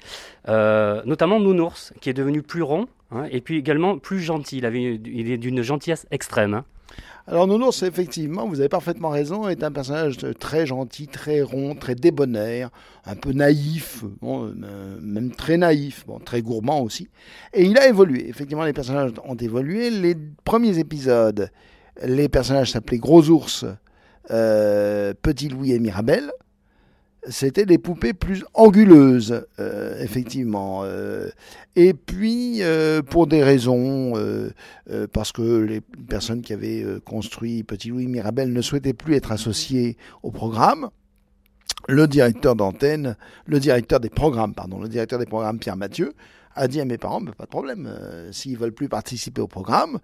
Euh, 0.47 1.01
notamment 1.05 1.39
Nounours, 1.39 1.93
qui 2.01 2.09
est 2.09 2.13
devenu 2.13 2.41
plus 2.41 2.61
rond, 2.61 2.87
hein, 3.11 3.25
et 3.31 3.41
puis 3.41 3.57
également 3.57 3.97
plus 3.97 4.19
gentil. 4.21 4.57
Il, 4.59 5.31
est 5.31 5.37
d'une 5.37 5.61
gentillesse 5.61 6.05
extrême. 6.11 6.53
hein. 6.53 6.65
Alors 7.27 7.47
Nounours, 7.47 7.81
effectivement, 7.81 8.47
vous 8.47 8.59
avez 8.59 8.69
parfaitement 8.69 9.09
raison, 9.09 9.49
est 9.49 9.63
un 9.63 9.71
personnage 9.71 10.17
très 10.39 10.67
gentil, 10.67 11.07
très 11.07 11.41
rond, 11.41 11.73
très 11.73 11.95
débonnaire, 11.95 12.69
un 13.05 13.15
peu 13.15 13.31
naïf, 13.31 14.03
même 14.21 15.31
très 15.35 15.57
naïf, 15.57 16.05
très 16.23 16.43
gourmand 16.43 16.81
aussi. 16.81 17.09
Et 17.53 17.63
il 17.63 17.77
a 17.79 17.87
évolué. 17.87 18.29
Effectivement, 18.29 18.63
les 18.63 18.73
personnages 18.73 19.11
ont 19.25 19.35
évolué. 19.35 19.89
Les 19.89 20.15
premiers 20.43 20.77
épisodes, 20.77 21.49
les 22.03 22.29
personnages 22.29 22.71
s'appelaient 22.71 22.99
Gros 22.99 23.27
Ours, 23.29 23.65
euh, 24.31 25.13
Petit 25.21 25.49
Louis 25.49 25.73
et 25.73 25.79
Mirabelle. 25.79 26.31
C'était 27.27 27.65
des 27.65 27.79
poupées 27.79 28.13
plus 28.13 28.45
anguleuses, 28.53 29.47
euh, 29.59 29.99
effectivement. 29.99 30.83
euh, 30.83 31.29
et 31.75 31.95
puis, 31.95 32.61
pour 33.09 33.25
des 33.27 33.43
raisons, 33.43 34.13
parce 35.11 35.31
que 35.31 35.41
les 35.41 35.81
personnes 35.81 36.41
qui 36.41 36.53
avaient 36.53 36.85
construit 37.03 37.63
Petit 37.63 37.89
Louis 37.89 38.07
Mirabel 38.07 38.53
ne 38.53 38.61
souhaitaient 38.61 38.93
plus 38.93 39.15
être 39.15 39.31
associées 39.31 39.97
au 40.23 40.31
programme, 40.31 40.89
le 41.87 42.07
directeur 42.07 42.55
d'antenne, 42.55 43.17
le 43.45 43.59
directeur 43.59 43.99
des 43.99 44.09
programmes, 44.09 44.53
pardon, 44.53 44.79
le 44.79 44.87
directeur 44.87 45.19
des 45.19 45.25
programmes 45.25 45.59
Pierre 45.59 45.77
Mathieu 45.77 46.13
a 46.55 46.67
dit 46.67 46.79
à 46.79 46.85
mes 46.85 46.97
parents, 46.97 47.19
Mais 47.19 47.31
pas 47.33 47.43
de 47.45 47.49
problème, 47.49 47.91
s'ils 48.31 48.57
veulent 48.57 48.71
plus 48.71 48.87
participer 48.87 49.41
au 49.41 49.47
programme, 49.47 49.99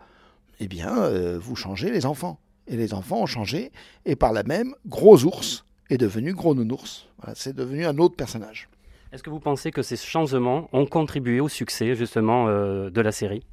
eh 0.60 0.68
bien, 0.68 1.10
vous 1.38 1.56
changez 1.56 1.92
les 1.92 2.06
enfants. 2.06 2.40
Et 2.72 2.78
les 2.78 2.94
enfants 2.94 3.22
ont 3.22 3.26
changé, 3.26 3.72
et 4.06 4.16
par 4.16 4.32
là 4.32 4.44
même, 4.44 4.74
Gros 4.88 5.26
Ours 5.26 5.66
est 5.90 5.98
devenu 5.98 6.34
Gros 6.34 6.56
Nounours. 6.56 7.10
Voilà, 7.18 7.36
c'est 7.36 7.54
devenu 7.54 7.86
un 7.86 7.98
autre 7.98 8.16
personnage. 8.16 8.70
Est-ce 9.12 9.24
que 9.24 9.30
vous 9.30 9.42
pensez 9.42 9.72
que 9.72 9.82
ces 9.82 9.98
changements 9.98 10.70
ont 10.72 10.86
contribué 10.86 11.42
au 11.42 11.50
succès 11.50 11.96
justement 11.96 12.48
euh, 12.48 12.90
de 12.90 13.02
la 13.02 13.12
série? 13.12 13.44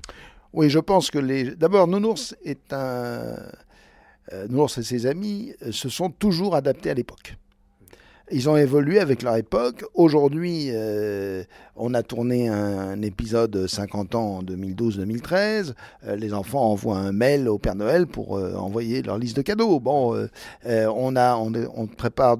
Oui, 0.53 0.71
je 0.71 0.79
pense 0.79 1.11
que 1.11 1.19
les. 1.19 1.57
D'abord, 1.57 1.89
Nounours 1.89 2.37
est 2.45 2.73
un. 2.73 3.37
Euh, 4.33 4.47
Nounours 4.49 4.79
et 4.79 4.85
ses 4.85 5.07
amis 5.07 5.53
euh, 5.63 5.73
se 5.73 5.89
sont 5.89 6.11
toujours 6.11 6.55
adaptés 6.55 6.91
à 6.91 6.95
l'époque. 6.95 7.37
Ils 8.31 8.51
ont 8.51 8.57
évolué 8.59 8.99
avec 9.01 9.23
leur 9.23 9.37
époque. 9.37 9.85
Aujourd'hui, 9.95 10.67
euh, 10.69 11.45
on 11.77 11.95
a 11.95 12.03
tourné 12.03 12.49
un, 12.49 13.01
épisode 13.01 13.67
50 13.67 14.15
ans 14.15 14.37
en 14.39 14.43
2012-2013. 14.43 15.73
Euh, 16.05 16.17
les 16.17 16.35
enfants 16.35 16.71
envoient 16.71 16.99
un 16.99 17.13
mail 17.13 17.49
au 17.49 17.59
Père 17.59 17.75
Noël 17.75 18.07
pour 18.07 18.37
euh, 18.37 18.55
envoyer 18.55 19.01
leur 19.01 19.17
liste 19.17 19.37
de 19.37 19.43
cadeaux. 19.43 19.81
Bon, 19.81 20.29
on, 20.67 21.17
a, 21.17 21.37
on, 21.37 21.87
prépare 21.87 22.37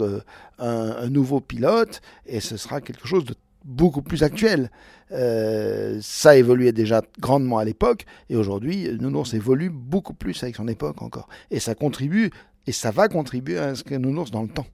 un, 0.59 1.09
nouveau 1.09 1.41
pilote 1.41 2.03
et 2.27 2.41
ce 2.41 2.59
sera 2.59 2.83
quelque 2.83 3.07
chose 3.07 3.25
de 3.25 3.35
beaucoup 3.65 4.03
plus 4.03 4.23
actuel. 4.23 4.71
Ça 5.11 6.37
évoluait 6.37 6.73
déjà 6.73 7.01
grandement 7.19 7.59
à 7.59 7.65
l'époque 7.65 8.05
et 8.29 8.37
aujourd'hui, 8.37 8.91
Nounours 9.01 9.33
évolue 9.33 9.71
beaucoup 9.71 10.15
plus 10.15 10.43
avec 10.43 10.57
son 10.57 10.69
époque 10.69 11.01
encore. 11.01 11.29
Et 11.51 11.61
ça 11.61 11.75
contribue, 11.75 12.31
et 12.67 12.73
ça 12.73 12.91
va 12.91 13.09
contribuer 13.09 13.59
à 13.59 13.75
ce 13.75 13.85
que 13.85 13.95
Nounours 13.95 14.31
dans 14.31 14.43
le 14.43 14.49
temps. 14.49 14.67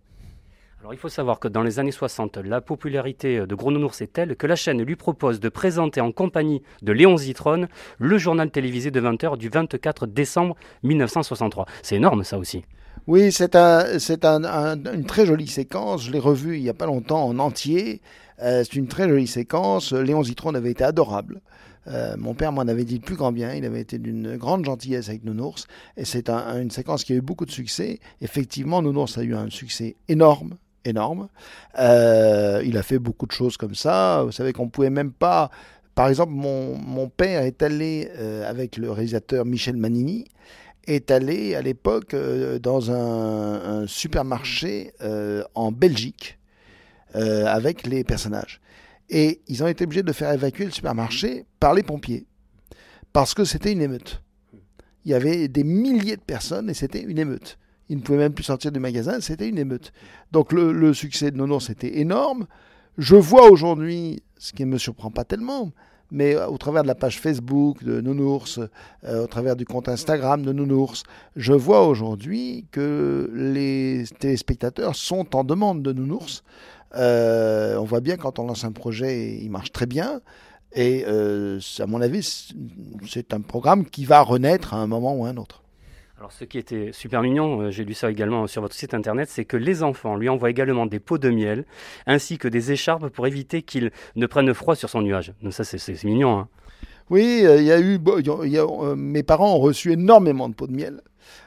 Alors 0.84 0.92
il 0.92 0.98
faut 0.98 1.08
savoir 1.08 1.40
que 1.40 1.48
dans 1.48 1.62
les 1.62 1.78
années 1.78 1.92
60, 1.92 2.36
la 2.36 2.60
popularité 2.60 3.46
de 3.46 3.54
Gros 3.54 3.72
Nounours 3.72 4.02
est 4.02 4.12
telle 4.12 4.36
que 4.36 4.46
la 4.46 4.54
chaîne 4.54 4.82
lui 4.82 4.96
propose 4.96 5.40
de 5.40 5.48
présenter 5.48 6.02
en 6.02 6.12
compagnie 6.12 6.60
de 6.82 6.92
Léon 6.92 7.16
Zitrone 7.16 7.68
le 7.98 8.18
journal 8.18 8.50
télévisé 8.50 8.90
de 8.90 9.00
20h 9.00 9.38
du 9.38 9.48
24 9.48 10.06
décembre 10.06 10.56
1963. 10.82 11.64
C'est 11.80 11.96
énorme 11.96 12.22
ça 12.22 12.36
aussi. 12.36 12.66
Oui, 13.06 13.32
c'est 13.32 13.56
un, 13.56 13.98
c'est 13.98 14.26
un, 14.26 14.44
un, 14.44 14.76
une 14.92 15.06
très 15.06 15.24
jolie 15.24 15.46
séquence. 15.46 16.04
Je 16.04 16.12
l'ai 16.12 16.18
revue 16.18 16.58
il 16.58 16.62
n'y 16.62 16.68
a 16.68 16.74
pas 16.74 16.84
longtemps 16.84 17.24
en 17.24 17.38
entier. 17.38 18.02
Euh, 18.42 18.62
c'est 18.62 18.76
une 18.76 18.86
très 18.86 19.08
jolie 19.08 19.26
séquence. 19.26 19.94
Léon 19.94 20.22
Zitrone 20.22 20.54
avait 20.54 20.72
été 20.72 20.84
adorable. 20.84 21.40
Euh, 21.86 22.14
mon 22.18 22.34
père 22.34 22.52
m'en 22.52 22.60
avait 22.60 22.84
dit 22.84 22.96
le 22.96 23.00
plus 23.00 23.16
grand 23.16 23.32
bien. 23.32 23.54
Il 23.54 23.64
avait 23.64 23.80
été 23.80 23.98
d'une 23.98 24.36
grande 24.36 24.66
gentillesse 24.66 25.08
avec 25.08 25.24
Nounours. 25.24 25.66
Et 25.96 26.04
c'est 26.04 26.28
un, 26.28 26.60
une 26.60 26.70
séquence 26.70 27.04
qui 27.04 27.14
a 27.14 27.16
eu 27.16 27.22
beaucoup 27.22 27.46
de 27.46 27.50
succès. 27.50 28.00
Effectivement, 28.20 28.82
Nounours 28.82 29.16
a 29.16 29.22
eu 29.22 29.34
un 29.34 29.48
succès 29.48 29.96
énorme 30.08 30.58
énorme. 30.84 31.28
Euh, 31.78 32.62
il 32.64 32.76
a 32.76 32.82
fait 32.82 32.98
beaucoup 32.98 33.26
de 33.26 33.32
choses 33.32 33.56
comme 33.56 33.74
ça. 33.74 34.22
Vous 34.24 34.32
savez 34.32 34.52
qu'on 34.52 34.68
pouvait 34.68 34.90
même 34.90 35.12
pas. 35.12 35.50
Par 35.94 36.08
exemple, 36.08 36.32
mon, 36.32 36.76
mon 36.76 37.08
père 37.08 37.42
est 37.42 37.62
allé 37.62 38.10
euh, 38.16 38.48
avec 38.48 38.76
le 38.76 38.90
réalisateur 38.90 39.44
Michel 39.44 39.76
Manini, 39.76 40.26
est 40.86 41.10
allé 41.10 41.54
à 41.54 41.62
l'époque 41.62 42.14
euh, 42.14 42.58
dans 42.58 42.90
un, 42.90 43.86
supermarché 43.86 44.92
en 45.54 45.72
Belgique 45.72 46.38
avec 47.14 47.86
les 47.86 48.02
personnages. 48.02 48.60
Et 49.10 49.40
ils 49.46 49.62
ont 49.62 49.68
été 49.68 49.84
obligés 49.84 50.02
de 50.02 50.12
faire 50.12 50.32
évacuer 50.32 50.64
le 50.64 50.70
supermarché 50.70 51.44
par 51.60 51.74
les 51.74 51.82
pompiers 51.82 52.26
parce 53.14 53.32
que 53.32 53.44
c'était 53.44 53.72
une 53.72 53.80
émeute. 53.80 54.20
Il 55.04 55.12
y 55.12 55.14
avait 55.14 55.48
des 55.48 55.64
milliers 55.64 56.16
de 56.16 56.22
personnes 56.22 56.68
et 56.68 56.74
c'était 56.74 57.02
une 57.02 57.18
émeute. 57.18 57.58
Ils 57.88 57.98
ne 57.98 58.02
pouvaient 58.02 58.18
même 58.18 58.32
plus 58.32 58.44
sortir 58.44 58.72
du 58.72 58.80
magasin, 58.80 59.20
c'était 59.20 59.48
une 59.48 59.58
émeute. 59.58 59.92
Donc 60.32 60.52
le, 60.52 60.94
succès 60.94 61.30
de 61.30 61.36
Nounours 61.36 61.70
était 61.70 61.98
énorme. 61.98 62.46
Je 62.96 63.16
vois 63.16 63.50
aujourd'hui, 63.50 64.22
ce 64.38 64.52
qui 64.52 64.64
ne 64.64 64.70
me 64.70 64.78
surprend 64.78 65.10
pas 65.10 65.24
tellement, 65.24 65.72
mais 66.10 66.36
au 66.36 66.56
travers 66.58 66.82
de 66.82 66.88
la 66.88 66.94
page 66.94 67.20
Facebook 67.20 67.82
de 67.82 68.00
Nounours, 68.00 68.60
euh, 69.04 69.24
au 69.24 69.26
travers 69.26 69.56
du 69.56 69.64
compte 69.64 69.88
Instagram 69.88 70.42
de 70.42 70.52
Nounours, 70.52 71.02
je 71.34 71.52
vois 71.52 71.86
aujourd'hui 71.86 72.66
que 72.70 73.30
les 73.34 74.04
téléspectateurs 74.18 74.94
sont 74.94 75.34
en 75.34 75.44
demande 75.44 75.82
de 75.82 75.92
Nounours. 75.92 76.44
Euh, 76.96 77.76
on 77.76 77.84
voit 77.84 78.00
bien 78.00 78.16
quand 78.16 78.38
on 78.38 78.46
lance 78.46 78.64
un 78.64 78.72
projet, 78.72 79.38
il 79.42 79.50
marche 79.50 79.72
très 79.72 79.86
bien. 79.86 80.20
Et 80.74 81.04
euh, 81.06 81.60
à 81.78 81.86
mon 81.86 82.00
avis, 82.00 82.52
c'est 83.08 83.32
un 83.32 83.40
programme 83.40 83.84
qui 83.84 84.04
va 84.04 84.20
renaître 84.20 84.74
à 84.74 84.78
un 84.78 84.86
moment 84.86 85.16
ou 85.16 85.24
à 85.24 85.28
un 85.28 85.36
autre. 85.36 85.63
Alors 86.16 86.30
ce 86.30 86.44
qui 86.44 86.58
était 86.58 86.92
super 86.92 87.22
mignon, 87.22 87.60
euh, 87.60 87.70
j'ai 87.70 87.84
lu 87.84 87.92
ça 87.92 88.08
également 88.08 88.46
sur 88.46 88.62
votre 88.62 88.74
site 88.74 88.94
internet, 88.94 89.28
c'est 89.28 89.44
que 89.44 89.56
les 89.56 89.82
enfants 89.82 90.14
lui 90.14 90.28
envoient 90.28 90.50
également 90.50 90.86
des 90.86 91.00
pots 91.00 91.18
de 91.18 91.28
miel 91.28 91.64
ainsi 92.06 92.38
que 92.38 92.46
des 92.46 92.70
écharpes 92.70 93.08
pour 93.08 93.26
éviter 93.26 93.62
qu'il 93.62 93.90
ne 94.14 94.26
prenne 94.26 94.54
froid 94.54 94.76
sur 94.76 94.88
son 94.88 95.02
nuage. 95.02 95.32
Donc 95.42 95.52
ça 95.52 95.64
c'est 95.64 96.04
mignon. 96.04 96.38
Hein. 96.38 96.48
Oui, 97.10 97.40
il 97.40 97.46
euh, 97.46 97.60
y 97.60 97.72
a 97.72 97.80
eu, 97.80 97.98
euh, 98.06 98.94
mes 98.96 99.22
parents 99.24 99.56
ont 99.56 99.60
reçu 99.60 99.92
énormément 99.92 100.48
de 100.48 100.54
pots 100.54 100.68
de 100.68 100.72
miel. 100.72 101.00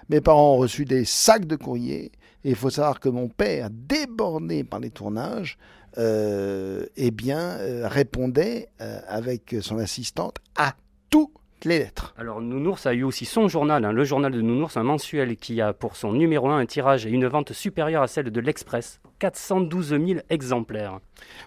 Mes 0.10 0.20
parents 0.20 0.56
ont 0.56 0.58
reçu 0.58 0.84
des 0.84 1.06
sacs 1.06 1.46
de 1.46 1.56
courrier. 1.56 2.12
Et 2.44 2.50
il 2.50 2.56
faut 2.56 2.70
savoir 2.70 3.00
que 3.00 3.10
mon 3.10 3.30
père, 3.30 3.70
débordé 3.72 4.64
par 4.64 4.80
les 4.80 4.92
tournages, 4.92 5.58
eh 5.98 7.12
bien, 7.12 7.58
répondait 7.88 8.70
avec 8.80 9.56
son 9.62 9.80
assistante 9.80 10.38
à 10.56 10.74
toutes 11.10 11.32
les 11.64 11.80
lettres. 11.80 12.14
Alors 12.18 12.42
Nounours 12.42 12.86
a 12.86 12.94
eu 12.94 13.04
aussi 13.04 13.26
son 13.26 13.48
journal, 13.48 13.84
hein, 13.86 13.92
le 13.92 14.04
journal 14.04 14.32
de 14.32 14.42
Nounours, 14.42 14.78
un 14.78 14.84
mensuel 14.84 15.36
qui 15.38 15.62
a 15.62 15.74
pour 15.74 15.96
son 15.96 16.14
numéro 16.14 16.50
1 16.50 16.58
un 16.60 16.66
tirage 16.66 17.06
et 17.06 17.10
une 17.10 17.28
vente 17.28 17.54
supérieure 17.54 18.04
à 18.04 18.08
celle 18.08 18.32
de 18.32 18.40
l'Express. 18.40 19.00
412 19.20 19.90
000 19.90 20.20
exemplaires. 20.30 21.00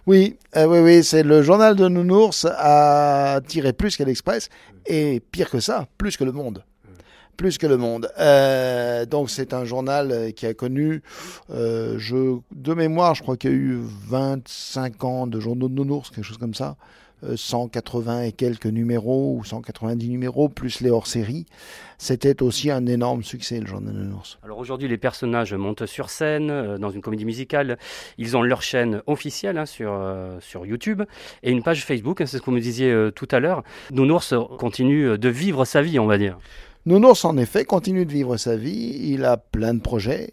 Oui, 0.06 0.36
euh, 0.56 0.66
oui, 0.66 0.78
oui, 0.80 1.04
c'est 1.04 1.22
le 1.22 1.42
journal 1.42 1.76
de 1.76 1.88
Nounours 1.88 2.46
a 2.50 3.40
tiré 3.46 3.72
plus 3.72 3.96
que 3.96 4.02
l'Express 4.02 4.48
et 4.86 5.20
pire 5.30 5.50
que 5.50 5.60
ça, 5.60 5.86
plus 5.98 6.16
que 6.16 6.24
le 6.24 6.32
Monde 6.32 6.64
plus 7.40 7.56
que 7.56 7.66
le 7.66 7.78
monde. 7.78 8.12
Euh, 8.18 9.06
donc 9.06 9.30
c'est 9.30 9.54
un 9.54 9.64
journal 9.64 10.34
qui 10.34 10.44
a 10.44 10.52
connu, 10.52 11.02
euh, 11.50 11.94
je, 11.96 12.36
de 12.54 12.74
mémoire, 12.74 13.14
je 13.14 13.22
crois 13.22 13.38
qu'il 13.38 13.50
y 13.50 13.54
a 13.54 13.56
eu 13.56 13.78
25 14.08 15.04
ans 15.04 15.26
de 15.26 15.40
journaux 15.40 15.70
de 15.70 15.74
nounours, 15.74 16.10
quelque 16.10 16.22
chose 16.22 16.36
comme 16.36 16.52
ça. 16.52 16.76
Euh, 17.24 17.36
180 17.36 18.22
et 18.22 18.32
quelques 18.32 18.66
numéros 18.66 19.36
ou 19.36 19.44
190 19.44 20.08
numéros 20.08 20.48
plus 20.48 20.80
les 20.80 20.90
hors-séries. 20.90 21.46
C'était 21.98 22.42
aussi 22.42 22.70
un 22.70 22.86
énorme 22.86 23.22
succès 23.22 23.60
le 23.60 23.66
journal 23.66 23.92
de 23.92 23.98
nounours. 23.98 24.38
Alors 24.42 24.58
aujourd'hui 24.58 24.88
les 24.88 24.96
personnages 24.96 25.52
montent 25.52 25.84
sur 25.84 26.08
scène 26.08 26.50
euh, 26.50 26.78
dans 26.78 26.88
une 26.88 27.02
comédie 27.02 27.26
musicale. 27.26 27.78
Ils 28.16 28.38
ont 28.38 28.42
leur 28.42 28.62
chaîne 28.62 29.02
officielle 29.06 29.58
hein, 29.58 29.66
sur, 29.66 29.92
euh, 29.92 30.40
sur 30.40 30.64
YouTube 30.64 31.02
et 31.42 31.50
une 31.50 31.62
page 31.62 31.84
Facebook, 31.84 32.22
hein, 32.22 32.26
c'est 32.26 32.38
ce 32.38 32.42
que 32.42 32.46
vous 32.46 32.56
me 32.56 32.60
disiez 32.60 32.90
euh, 32.90 33.10
tout 33.10 33.28
à 33.30 33.38
l'heure. 33.38 33.62
Nounours 33.90 34.34
continue 34.58 35.18
de 35.18 35.28
vivre 35.28 35.66
sa 35.66 35.82
vie 35.82 35.98
on 35.98 36.06
va 36.06 36.16
dire. 36.16 36.38
Nounours, 36.86 37.26
en 37.26 37.36
effet, 37.36 37.66
continue 37.66 38.06
de 38.06 38.12
vivre 38.12 38.38
sa 38.38 38.56
vie. 38.56 39.12
Il 39.12 39.26
a 39.26 39.36
plein 39.36 39.74
de 39.74 39.80
projets. 39.80 40.32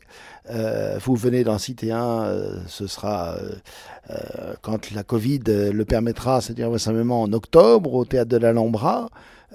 Euh, 0.50 0.98
vous 1.04 1.16
venez 1.18 1.44
d'en 1.44 1.58
citer 1.58 1.92
un, 1.92 2.24
euh, 2.24 2.62
ce 2.68 2.88
sera 2.88 3.36
euh, 4.10 4.54
quand 4.62 4.92
la 4.92 5.04
Covid 5.04 5.42
le 5.46 5.84
permettra, 5.84 6.40
c'est-à-dire 6.40 6.70
vraisemblablement 6.70 7.22
en 7.22 7.34
octobre, 7.34 7.94
au 7.94 8.06
théâtre 8.06 8.30
de 8.30 8.38
l'Alhambra. 8.38 9.10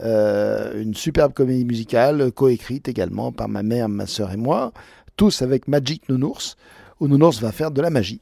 une 0.05 0.95
superbe 0.95 1.33
comédie 1.33 1.65
musicale, 1.65 2.31
coécrite 2.31 2.89
également 2.89 3.33
par 3.33 3.49
ma 3.49 3.63
mère, 3.63 3.89
ma 3.89 4.07
sœur 4.07 4.31
et 4.31 4.37
moi, 4.37 4.73
tous 5.17 5.41
avec 5.41 5.69
Magic 5.69 6.11
Nounours, 6.11 6.57
où 7.01 7.09
Nounours 7.09 7.41
va 7.41 7.53
faire 7.53 7.71
de 7.71 7.81
la 7.81 7.89
magie. 7.89 8.21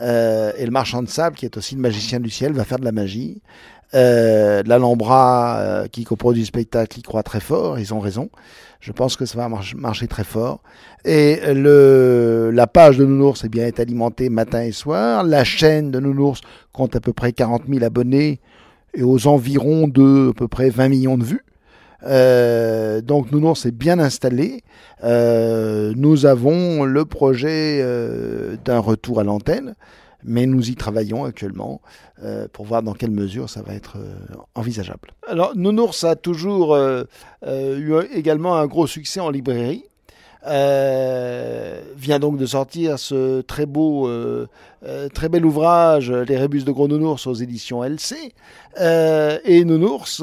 Et 0.00 0.64
le 0.64 0.70
marchand 0.70 1.02
de 1.02 1.08
sable, 1.08 1.36
qui 1.36 1.44
est 1.44 1.56
aussi 1.56 1.74
le 1.74 1.80
magicien 1.80 2.20
du 2.20 2.30
ciel, 2.30 2.52
va 2.52 2.64
faire 2.64 2.78
de 2.78 2.84
la 2.84 2.92
magie. 2.92 3.42
Euh, 3.94 4.62
L'Alhambra, 4.64 5.58
euh, 5.58 5.86
qui 5.86 6.04
coproduit 6.04 6.42
le 6.42 6.46
spectacle, 6.46 6.98
y 6.98 7.02
croit 7.02 7.22
très 7.22 7.40
fort, 7.40 7.78
ils 7.78 7.92
ont 7.92 8.00
raison. 8.00 8.30
Je 8.80 8.90
pense 8.90 9.16
que 9.16 9.26
ça 9.26 9.38
va 9.38 9.48
marcher, 9.76 10.08
très 10.08 10.24
fort. 10.24 10.60
Et 11.04 11.40
le, 11.54 12.50
la 12.52 12.66
page 12.66 12.98
de 12.98 13.04
Nounours 13.04 13.42
eh 13.44 13.48
bien, 13.48 13.66
est 13.66 13.78
alimentée 13.78 14.28
matin 14.28 14.62
et 14.62 14.72
soir. 14.72 15.22
La 15.22 15.44
chaîne 15.44 15.90
de 15.90 16.00
Nounours 16.00 16.40
compte 16.72 16.96
à 16.96 17.00
peu 17.00 17.12
près 17.12 17.32
40 17.32 17.62
000 17.68 17.84
abonnés 17.84 18.40
et 18.94 19.02
aux 19.04 19.28
environs 19.28 19.86
de 19.86 20.30
à 20.30 20.34
peu 20.34 20.48
près 20.48 20.70
20 20.70 20.88
millions 20.88 21.18
de 21.18 21.24
vues. 21.24 21.44
Euh, 22.04 23.00
donc 23.00 23.30
Nounours 23.30 23.66
est 23.66 23.72
bien 23.72 23.98
installé. 23.98 24.62
Euh, 25.04 25.92
nous 25.96 26.26
avons 26.26 26.84
le 26.84 27.04
projet 27.04 27.80
euh, 27.82 28.56
d'un 28.64 28.78
retour 28.78 29.20
à 29.20 29.24
l'antenne, 29.24 29.74
mais 30.24 30.46
nous 30.46 30.70
y 30.70 30.74
travaillons 30.74 31.24
actuellement 31.24 31.80
euh, 32.22 32.46
pour 32.52 32.66
voir 32.66 32.82
dans 32.82 32.92
quelle 32.92 33.10
mesure 33.10 33.50
ça 33.50 33.62
va 33.62 33.74
être 33.74 33.96
euh, 33.96 34.14
envisageable. 34.54 35.12
Alors 35.26 35.56
Nounours 35.56 36.04
a 36.04 36.16
toujours 36.16 36.74
euh, 36.74 37.04
eu 37.44 37.94
également 38.14 38.56
un 38.56 38.66
gros 38.66 38.86
succès 38.86 39.20
en 39.20 39.30
librairie. 39.30 39.84
vient 40.44 42.18
donc 42.20 42.36
de 42.36 42.46
sortir 42.46 42.98
ce 42.98 43.40
très 43.42 43.66
beau 43.66 44.08
très 45.14 45.28
bel 45.28 45.46
ouvrage, 45.46 46.10
Les 46.10 46.36
rébus 46.36 46.64
de 46.64 46.72
Gros 46.72 46.88
Nounours 46.88 47.26
aux 47.28 47.34
éditions 47.34 47.84
LC. 47.84 48.34
Et 48.78 49.64
Nounours, 49.64 50.22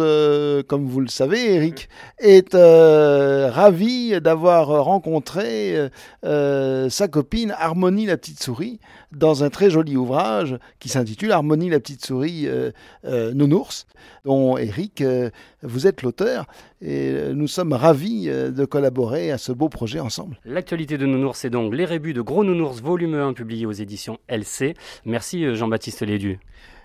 comme 0.68 0.88
vous 0.88 1.00
le 1.00 1.08
savez, 1.08 1.56
Eric, 1.56 1.90
est 2.20 2.54
ravi 2.54 4.20
d'avoir 4.20 4.84
rencontré 4.84 5.90
sa 6.24 7.08
copine 7.10 7.56
Harmonie 7.58 8.06
la 8.06 8.18
petite 8.18 8.44
souris 8.44 8.80
dans 9.12 9.44
un 9.44 9.50
très 9.50 9.70
joli 9.70 9.98
ouvrage 9.98 10.58
qui 10.80 10.90
s'intitule 10.90 11.32
Harmonie 11.32 11.70
la 11.70 11.80
petite 11.80 12.06
souris 12.06 12.48
euh, 12.48 12.72
euh, 13.06 13.34
Nounours, 13.34 13.88
dont 14.26 14.58
Eric, 14.58 15.02
euh, 15.02 15.30
vous 15.64 15.88
êtes 15.88 16.02
l'auteur. 16.02 16.46
Et 16.82 17.10
euh, 17.12 17.34
nous 17.34 17.48
sommes 17.48 17.74
ravis 17.74 18.30
euh, 18.30 18.52
de 18.52 18.66
collaborer 18.66 19.32
à 19.32 19.38
ce 19.38 19.52
beau 19.52 19.70
projet 19.70 20.00
ensemble. 20.00 20.40
L'actualité 20.46 20.98
de 20.98 21.06
Nounours, 21.06 21.40
c'est 21.40 21.50
donc 21.50 21.74
Les 21.74 21.86
Rébus 21.86 22.14
de 22.14 22.22
Gros 22.22 22.44
Nounours, 22.44 22.82
volume 22.82 23.16
1, 23.16 23.34
publié 23.34 23.66
aux 23.66 23.72
éditions 23.72 24.20
LC. 24.28 24.76
Merci 25.06 25.56
Jean-Baptiste 25.56 26.02
Lédu. 26.02 26.40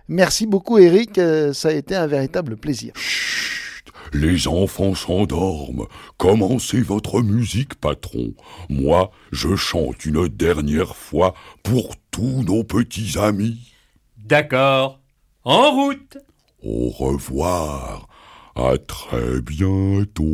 Merci 0.08 0.46
beaucoup 0.46 0.78
Eric, 0.78 1.18
ça 1.52 1.68
a 1.68 1.72
été 1.72 1.94
un 1.96 2.06
véritable 2.06 2.56
plaisir. 2.56 2.92
Les 4.12 4.48
enfants 4.48 4.94
s'endorment. 4.94 5.86
Commencez 6.18 6.80
votre 6.80 7.22
musique, 7.22 7.74
patron. 7.76 8.34
Moi, 8.68 9.10
je 9.32 9.56
chante 9.56 10.04
une 10.04 10.28
dernière 10.28 10.96
fois 10.96 11.34
pour 11.62 11.94
tous 12.10 12.42
nos 12.44 12.64
petits 12.64 13.18
amis. 13.18 13.72
D'accord. 14.16 15.00
En 15.44 15.72
route 15.72 16.18
Au 16.62 16.88
revoir. 16.88 18.08
À 18.56 18.78
très 18.78 19.40
bientôt. 19.40 20.24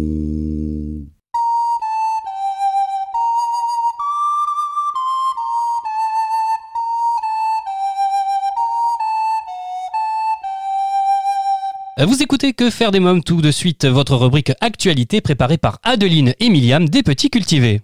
Vous 12.06 12.22
écoutez 12.22 12.54
Que 12.54 12.70
faire 12.70 12.92
des 12.92 13.00
mômes 13.00 13.22
tout 13.22 13.42
de 13.42 13.50
suite, 13.50 13.84
votre 13.84 14.16
rubrique 14.16 14.52
actualité 14.62 15.20
préparée 15.20 15.58
par 15.58 15.80
Adeline 15.82 16.32
et 16.40 16.48
des 16.88 17.02
Petits 17.02 17.28
Cultivés. 17.28 17.82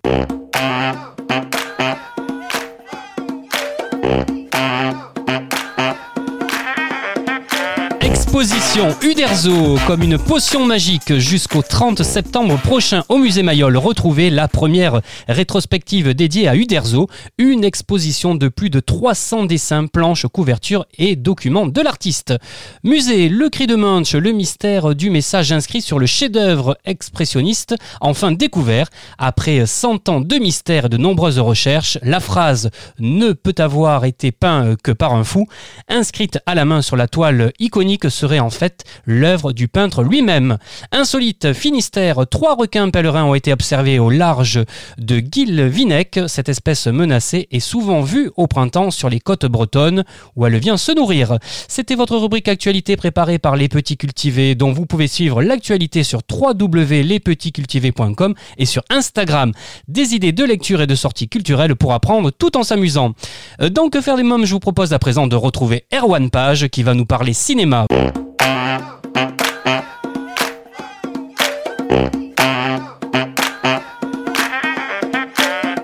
Exposition 8.27 8.95
Uderzo 9.03 9.79
comme 9.87 10.03
une 10.03 10.19
potion 10.19 10.67
magique 10.67 11.17
jusqu'au 11.17 11.63
30 11.63 12.03
septembre 12.03 12.59
prochain 12.59 13.05
au 13.09 13.19
musée 13.19 13.45
Mayol. 13.45 13.77
Retrouvez 13.77 14.31
la 14.31 14.49
première 14.49 15.01
rétrospective 15.29 16.13
dédiée 16.13 16.49
à 16.49 16.57
Uderzo, 16.57 17.09
une 17.39 17.63
exposition 17.63 18.35
de 18.35 18.49
plus 18.49 18.69
de 18.69 18.81
300 18.81 19.45
dessins, 19.45 19.87
planches, 19.87 20.27
couvertures 20.27 20.87
et 20.99 21.15
documents 21.15 21.67
de 21.67 21.81
l'artiste. 21.81 22.35
Musée 22.83 23.29
Le 23.29 23.49
Cri 23.49 23.69
de 23.69 23.77
Munch, 23.77 24.15
le 24.15 24.33
mystère 24.33 24.97
du 24.97 25.09
message 25.09 25.53
inscrit 25.53 25.81
sur 25.81 26.01
le 26.01 26.07
chef-d'œuvre 26.07 26.77
expressionniste, 26.85 27.77
enfin 28.01 28.33
découvert. 28.33 28.89
Après 29.19 29.65
100 29.65 30.09
ans 30.09 30.21
de 30.21 30.37
mystère 30.37 30.87
et 30.87 30.91
de 30.91 30.97
nombreuses 30.97 31.39
recherches, 31.39 31.97
la 32.03 32.21
phrase 32.21 32.71
ne 32.99 33.33
peut 33.33 33.55
avoir 33.57 34.05
été 34.05 34.33
peint 34.33 34.75
que 34.83 34.93
par 34.93 35.15
un 35.15 35.25
fou, 35.25 35.47
inscrite 35.89 36.39
à 36.45 36.57
la 36.57 36.65
main 36.65 36.83
sur 36.83 36.97
la 36.97 37.07
toile 37.07 37.53
iconique, 37.61 38.11
serait 38.27 38.41
en 38.41 38.51
fait 38.51 38.83
l'œuvre 39.07 39.53
du 39.53 39.69
peintre 39.69 40.03
lui-même. 40.03 40.59
Insolite 40.91 41.53
Finistère, 41.53 42.27
trois 42.29 42.57
requins 42.57 42.91
pèlerins 42.91 43.23
ont 43.23 43.37
été 43.37 43.53
observés 43.53 44.01
au 44.01 44.11
large 44.11 44.59
de 44.99 45.21
Guilvinec. 45.21 46.19
Cette 46.27 46.49
espèce 46.49 46.89
menacée 46.89 47.47
est 47.53 47.61
souvent 47.61 48.01
vue 48.01 48.33
au 48.37 48.49
printemps 48.49 48.91
sur 48.91 49.09
les 49.09 49.21
côtes 49.21 49.47
bretonnes 49.47 50.03
où 50.35 50.45
elle 50.45 50.59
vient 50.59 50.77
se 50.77 50.91
nourrir. 50.91 51.39
C'était 51.69 51.95
votre 51.95 52.17
rubrique 52.17 52.49
actualité 52.49 52.97
préparée 52.97 53.39
par 53.39 53.55
Les 53.55 53.69
Petits 53.69 53.97
Cultivés 53.97 54.57
dont 54.57 54.73
vous 54.73 54.87
pouvez 54.87 55.07
suivre 55.07 55.41
l'actualité 55.41 56.03
sur 56.03 56.23
www.lespetitscultivés.com 56.29 58.35
et 58.59 58.67
sur 58.67 58.83
Instagram. 58.91 59.53
Des 59.87 60.15
idées 60.15 60.33
de 60.33 60.43
lecture 60.43 60.81
et 60.81 60.89
de 60.89 60.97
sorties 60.97 61.29
culturelles 61.29 61.77
pour 61.77 61.93
apprendre 61.93 62.33
tout 62.33 62.57
en 62.57 62.65
s'amusant. 62.65 63.13
Euh, 63.61 63.69
Dans 63.69 63.89
Que 63.89 64.01
faire 64.01 64.17
des 64.17 64.25
mômes, 64.25 64.47
je 64.47 64.53
vous 64.53 64.59
propose 64.59 64.93
à 64.93 64.99
présent 64.99 65.29
de 65.29 65.37
retrouver 65.37 65.85
Erwan 65.95 66.29
Page 66.29 66.67
qui 66.67 66.83
va 66.83 66.95
nous 66.95 67.07
parler 67.07 67.33
cinéma. 67.33 67.87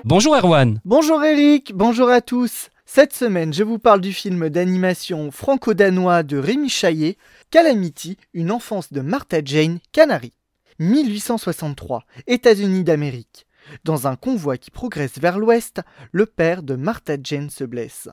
Bonjour 0.03 0.35
Erwan. 0.35 0.79
Bonjour 0.85 1.23
Eric, 1.23 1.73
bonjour 1.73 2.09
à 2.09 2.21
tous. 2.21 2.69
Cette 2.85 3.13
semaine, 3.13 3.51
je 3.53 3.63
vous 3.63 3.79
parle 3.79 4.01
du 4.01 4.13
film 4.13 4.49
d'animation 4.49 5.31
franco-danois 5.31 6.21
de 6.21 6.37
Rémi 6.37 6.69
Chaillet, 6.69 7.17
Calamity, 7.49 8.17
une 8.33 8.51
enfance 8.51 8.93
de 8.93 9.01
Martha 9.01 9.39
Jane 9.43 9.79
Canary. 9.91 10.33
1863, 10.77 12.03
États-Unis 12.27 12.83
d'Amérique. 12.83 13.47
Dans 13.83 14.05
un 14.07 14.15
convoi 14.15 14.57
qui 14.57 14.69
progresse 14.69 15.17
vers 15.17 15.39
l'ouest, 15.39 15.81
le 16.11 16.27
père 16.27 16.61
de 16.61 16.75
Martha 16.75 17.15
Jane 17.21 17.49
se 17.49 17.63
blesse. 17.63 18.09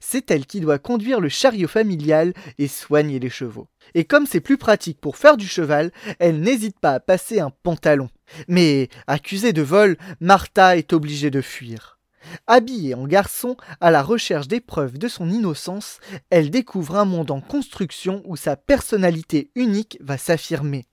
C'est 0.00 0.30
elle 0.30 0.46
qui 0.46 0.60
doit 0.60 0.78
conduire 0.78 1.20
le 1.20 1.28
chariot 1.28 1.68
familial 1.68 2.32
et 2.58 2.68
soigner 2.68 3.18
les 3.18 3.30
chevaux. 3.30 3.68
Et 3.94 4.04
comme 4.04 4.26
c'est 4.26 4.40
plus 4.40 4.58
pratique 4.58 5.00
pour 5.00 5.16
faire 5.16 5.36
du 5.36 5.46
cheval, 5.46 5.90
elle 6.18 6.40
n'hésite 6.40 6.78
pas 6.78 6.92
à 6.92 7.00
passer 7.00 7.40
un 7.40 7.50
pantalon. 7.50 8.08
Mais, 8.48 8.88
accusée 9.06 9.52
de 9.52 9.62
vol, 9.62 9.96
Martha 10.20 10.76
est 10.76 10.92
obligée 10.92 11.30
de 11.30 11.40
fuir. 11.40 11.98
Habillée 12.46 12.94
en 12.94 13.06
garçon, 13.06 13.56
à 13.80 13.90
la 13.90 14.02
recherche 14.02 14.48
des 14.48 14.60
preuves 14.60 14.98
de 14.98 15.08
son 15.08 15.30
innocence, 15.30 15.98
elle 16.30 16.50
découvre 16.50 16.96
un 16.96 17.04
monde 17.04 17.30
en 17.30 17.40
construction 17.40 18.22
où 18.24 18.36
sa 18.36 18.56
personnalité 18.56 19.50
unique 19.54 19.98
va 20.00 20.18
s'affirmer. 20.18 20.86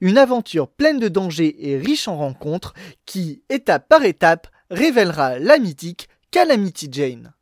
Une 0.00 0.18
aventure 0.18 0.68
pleine 0.68 0.98
de 0.98 1.08
dangers 1.08 1.70
et 1.70 1.76
riche 1.76 2.08
en 2.08 2.16
rencontres 2.16 2.74
qui, 3.06 3.42
étape 3.48 3.88
par 3.88 4.04
étape, 4.04 4.48
révélera 4.70 5.38
la 5.38 5.58
mythique 5.58 6.08
Calamity 6.30 6.88
Jane. 6.90 7.32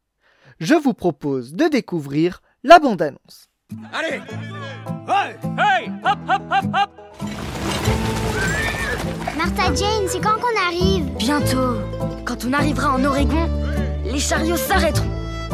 Je 0.60 0.74
vous 0.74 0.92
propose 0.92 1.52
de 1.54 1.68
découvrir 1.68 2.40
la 2.64 2.80
bande-annonce. 2.80 3.48
Allez! 3.92 4.20
Hey! 5.06 5.36
Hey! 5.56 5.90
Hop, 6.04 6.18
hop, 6.28 6.42
hop, 6.50 6.64
hop! 6.74 6.90
Martha 9.36 9.72
Jane, 9.74 10.08
c'est 10.08 10.20
quand 10.20 10.34
qu'on 10.40 10.66
arrive? 10.66 11.04
Bientôt, 11.16 11.76
quand 12.24 12.44
on 12.44 12.52
arrivera 12.52 12.92
en 12.92 13.04
Oregon, 13.04 13.48
les 14.04 14.18
chariots 14.18 14.56
s'arrêteront 14.56 15.06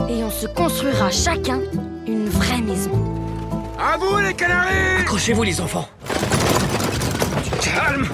et 0.09 0.25
on 0.25 0.31
se 0.31 0.47
construira 0.47 1.11
chacun 1.11 1.61
une 2.07 2.27
vraie 2.31 2.63
maison. 2.63 2.93
À 3.79 3.99
vous 3.99 4.17
les 4.19 4.33
canaris 4.33 5.01
Accrochez-vous 5.01 5.43
les 5.43 5.61
enfants. 5.61 5.87
Calme 7.61 8.09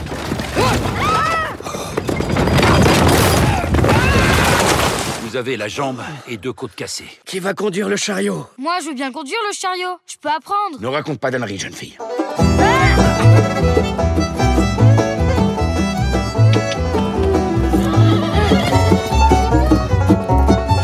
Vous 5.31 5.37
avez 5.37 5.57
la 5.57 5.69
jambe 5.69 6.03
et 6.27 6.39
deux 6.39 6.53
côtes 6.53 6.75
cassées. 6.75 7.07
Qui 7.25 7.39
va 7.39 7.55
conduire 7.55 7.89
le 7.89 7.95
chariot 7.95 8.49
Moi, 8.59 8.79
je 8.83 8.89
veux 8.89 8.95
bien 8.95 9.13
conduire 9.13 9.39
le 9.49 9.55
chariot. 9.55 9.97
Je 10.05 10.17
peux 10.21 10.29
apprendre. 10.29 10.81
Ne 10.81 10.89
raconte 10.89 11.21
pas 11.21 11.31
d'âneries, 11.31 11.57
jeune 11.57 11.73
fille. 11.73 11.97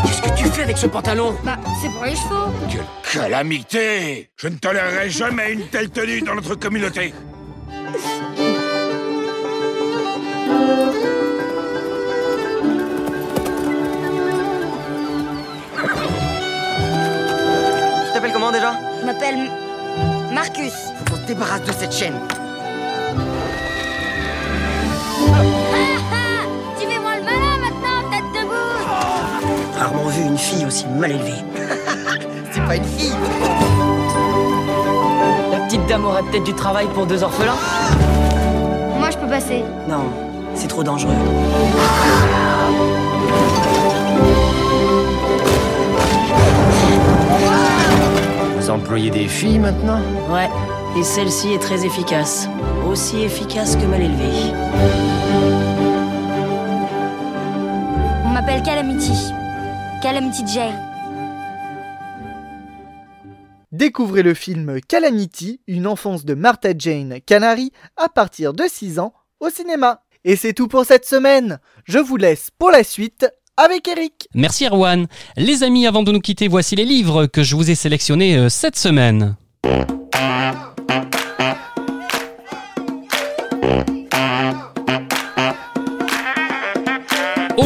Qu'est-ce 0.05 0.21
que 0.21 0.37
tu 0.37 0.45
fais 0.45 0.63
avec 0.63 0.77
ce 0.77 0.87
pantalon 0.87 1.35
Bah, 1.43 1.57
c'est 1.81 1.89
pour 1.89 2.05
les 2.05 2.15
chevaux. 2.15 2.51
Quelle 2.69 3.21
calamité 3.21 4.29
Je 4.37 4.47
ne 4.47 4.55
tolérerai 4.57 5.09
jamais 5.09 5.53
une 5.53 5.67
telle 5.67 5.89
tenue 5.89 6.21
dans 6.21 6.35
notre 6.35 6.55
communauté. 6.55 7.13
M'appelle 19.07 19.35
M- 19.39 19.49
Marcus. 20.33 20.73
Faut 20.97 21.05
qu'on 21.15 21.21
se 21.21 21.25
débarrasse 21.27 21.61
de 21.63 21.71
cette 21.71 21.93
chaîne. 21.93 22.13
Tu 26.79 26.85
fais 26.87 26.99
moi 26.99 27.11
le 27.15 27.23
malin 27.23 27.57
maintenant, 27.61 28.09
tête 28.11 28.29
de 28.33 28.41
boule. 28.45 29.79
Rarement 29.79 30.07
vu 30.09 30.23
une 30.23 30.37
fille 30.37 30.65
aussi 30.65 30.85
mal 30.87 31.11
élevée. 31.11 31.41
C'est 32.51 32.65
pas 32.65 32.75
une 32.75 32.83
fille 32.83 33.13
La 35.51 35.59
petite 35.59 35.85
dame 35.87 36.03
aurait 36.05 36.23
peut-être 36.23 36.43
du 36.43 36.53
travail 36.53 36.87
pour 36.93 37.05
deux 37.05 37.23
orphelins 37.23 37.55
Moi, 38.99 39.09
je 39.11 39.17
peux 39.17 39.27
passer. 39.27 39.63
Non, 39.87 40.03
c'est 40.55 40.67
trop 40.67 40.83
dangereux. 40.83 41.13
Vous 48.67 48.73
employez 48.73 49.09
des 49.09 49.29
filles 49.29 49.59
maintenant 49.59 50.01
Ouais, 50.29 50.49
et 50.99 51.01
celle-ci 51.01 51.53
est 51.53 51.59
très 51.59 51.85
efficace. 51.85 52.49
Aussi 52.85 53.21
efficace 53.21 53.77
que 53.77 53.85
mal 53.85 54.01
élevée. 54.01 54.51
On 58.25 58.29
m'appelle 58.29 58.61
Calamity. 58.63 59.31
Calamity 60.01 60.43
Jane. 60.53 60.75
Découvrez 63.71 64.21
le 64.21 64.33
film 64.33 64.81
Calamity, 64.81 65.61
une 65.67 65.87
enfance 65.87 66.25
de 66.25 66.33
Martha 66.33 66.71
Jane 66.77 67.21
Canary 67.21 67.71
à 67.95 68.09
partir 68.09 68.51
de 68.51 68.65
6 68.67 68.99
ans 68.99 69.13
au 69.39 69.49
cinéma. 69.49 70.01
Et 70.25 70.35
c'est 70.35 70.51
tout 70.51 70.67
pour 70.67 70.83
cette 70.83 71.05
semaine. 71.05 71.61
Je 71.85 71.99
vous 71.99 72.17
laisse 72.17 72.51
pour 72.59 72.71
la 72.71 72.83
suite 72.83 73.29
avec 73.55 73.87
Eric. 73.87 74.16
Merci 74.33 74.65
Erwan. 74.65 75.07
Les 75.35 75.63
amis, 75.63 75.87
avant 75.87 76.03
de 76.03 76.11
nous 76.11 76.19
quitter, 76.19 76.47
voici 76.47 76.75
les 76.75 76.85
livres 76.85 77.25
que 77.25 77.43
je 77.43 77.55
vous 77.55 77.69
ai 77.69 77.75
sélectionnés 77.75 78.37
euh, 78.37 78.49
cette 78.49 78.77
semaine. 78.77 79.35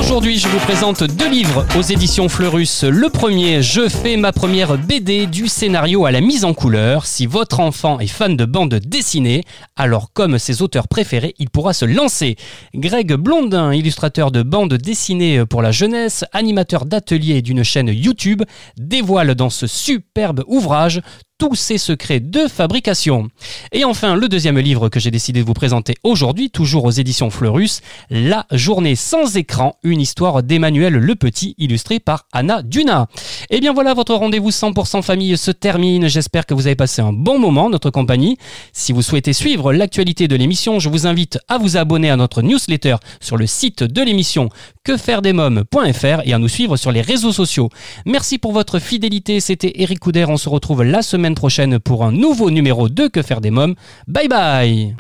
Aujourd'hui, 0.02 0.40
je 0.40 0.48
vous 0.48 0.58
présente 0.58 1.04
deux 1.04 1.30
livres 1.30 1.64
aux 1.78 1.82
éditions 1.82 2.28
Fleurus. 2.28 2.84
Le 2.84 3.10
premier, 3.10 3.62
je 3.62 3.88
fais 3.88 4.18
ma 4.18 4.32
première 4.32 4.76
BD 4.76 5.28
du 5.28 5.48
scénario 5.48 6.06
à 6.06 6.12
la 6.12 6.22
mise 6.22 6.44
en 6.44 6.56
couleur. 6.56 7.06
Si 7.06 7.28
votre 7.28 7.60
enfant 7.60 8.00
est 8.00 8.08
fan 8.08 8.36
de 8.36 8.46
bande 8.46 8.74
dessinée, 8.74 9.44
alors 9.76 10.12
comme 10.12 10.40
ses 10.40 10.64
auteurs 10.64 10.88
préférés, 10.88 11.36
il 11.38 11.52
pourra 11.52 11.74
se 11.74 11.86
lancer. 11.86 12.36
Greg 12.74 13.14
Blondin, 13.14 13.74
illustrateur 13.74 14.32
de 14.32 14.42
bande 14.42 14.74
dessinée 14.74 15.46
pour 15.46 15.62
la 15.62 15.72
jeunesse, 15.72 16.26
animateur 16.34 16.86
d'atelier 16.86 17.44
d'une 17.44 17.64
chaîne 17.64 17.90
YouTube, 17.90 18.42
dévoile 18.78 19.36
dans 19.36 19.52
ce 19.52 19.68
superbe 19.68 20.44
ouvrage 20.48 21.02
tous 21.42 21.56
ses 21.56 21.80
secrets 21.80 22.20
de 22.20 22.48
fabrication. 22.48 23.30
Et 23.72 23.84
enfin, 23.84 24.14
le 24.14 24.30
deuxième 24.30 24.60
livre 24.60 24.90
que 24.90 25.00
j'ai 25.00 25.10
décidé 25.10 25.40
de 25.40 25.46
vous 25.48 25.56
présenter 25.56 25.96
aujourd'hui, 26.04 26.52
toujours 26.52 26.86
aux 26.86 26.92
éditions 26.92 27.32
Fleurus, 27.32 27.82
La 28.12 28.46
journée 28.52 28.96
sans 28.96 29.38
écran, 29.38 29.76
une 29.82 30.00
histoire 30.00 30.44
d'Emmanuel 30.44 30.94
Le 30.94 31.16
Petit, 31.16 31.56
illustré 31.58 32.00
par 32.00 32.28
Anna 32.32 32.62
Duna. 32.62 33.08
Et 33.50 33.60
bien 33.60 33.74
voilà, 33.74 33.96
votre 33.96 34.14
rendez-vous 34.14 34.52
100% 34.52 35.02
famille 35.02 35.36
se 35.36 35.50
termine. 35.50 36.08
J'espère 36.08 36.46
que 36.46 36.54
vous 36.54 36.68
avez 36.68 36.76
passé 36.76 37.02
un 37.02 37.12
bon 37.12 37.40
moment 37.40 37.66
en 37.66 37.70
notre 37.72 37.90
compagnie. 37.90 38.38
Si 38.72 38.92
vous 38.92 39.02
souhaitez 39.02 39.34
suivre 39.34 39.74
l'actualité 39.74 40.28
de 40.28 40.36
l'émission, 40.36 40.78
je 40.78 40.90
vous 40.90 41.08
invite 41.08 41.40
à 41.48 41.58
vous 41.58 41.76
abonner 41.76 42.12
à 42.12 42.18
notre 42.18 42.44
newsletter 42.44 42.98
sur 43.20 43.38
le 43.38 43.48
site 43.48 43.82
de 43.82 44.04
l'émission 44.04 44.50
quefairedesmoms.fr 44.84 46.22
et 46.24 46.34
à 46.34 46.38
nous 46.38 46.48
suivre 46.48 46.78
sur 46.78 46.92
les 46.92 47.02
réseaux 47.02 47.32
sociaux. 47.32 47.70
Merci 48.06 48.38
pour 48.38 48.52
votre 48.52 48.78
fidélité. 48.78 49.40
C'était 49.40 49.74
Eric 49.82 50.00
Couder. 50.00 50.26
On 50.28 50.38
se 50.38 50.50
retrouve 50.50 50.84
la 50.84 51.02
prochaine 51.36 51.80
pour 51.80 52.04
un 52.04 52.12
nouveau 52.12 52.52
numéro 52.52 52.90
de 52.90 53.08
Que 53.08 53.22
faire 53.22 53.42
des 53.42 53.52
mômes. 53.52 53.76
Bye 54.08 54.28
bye 54.28 54.96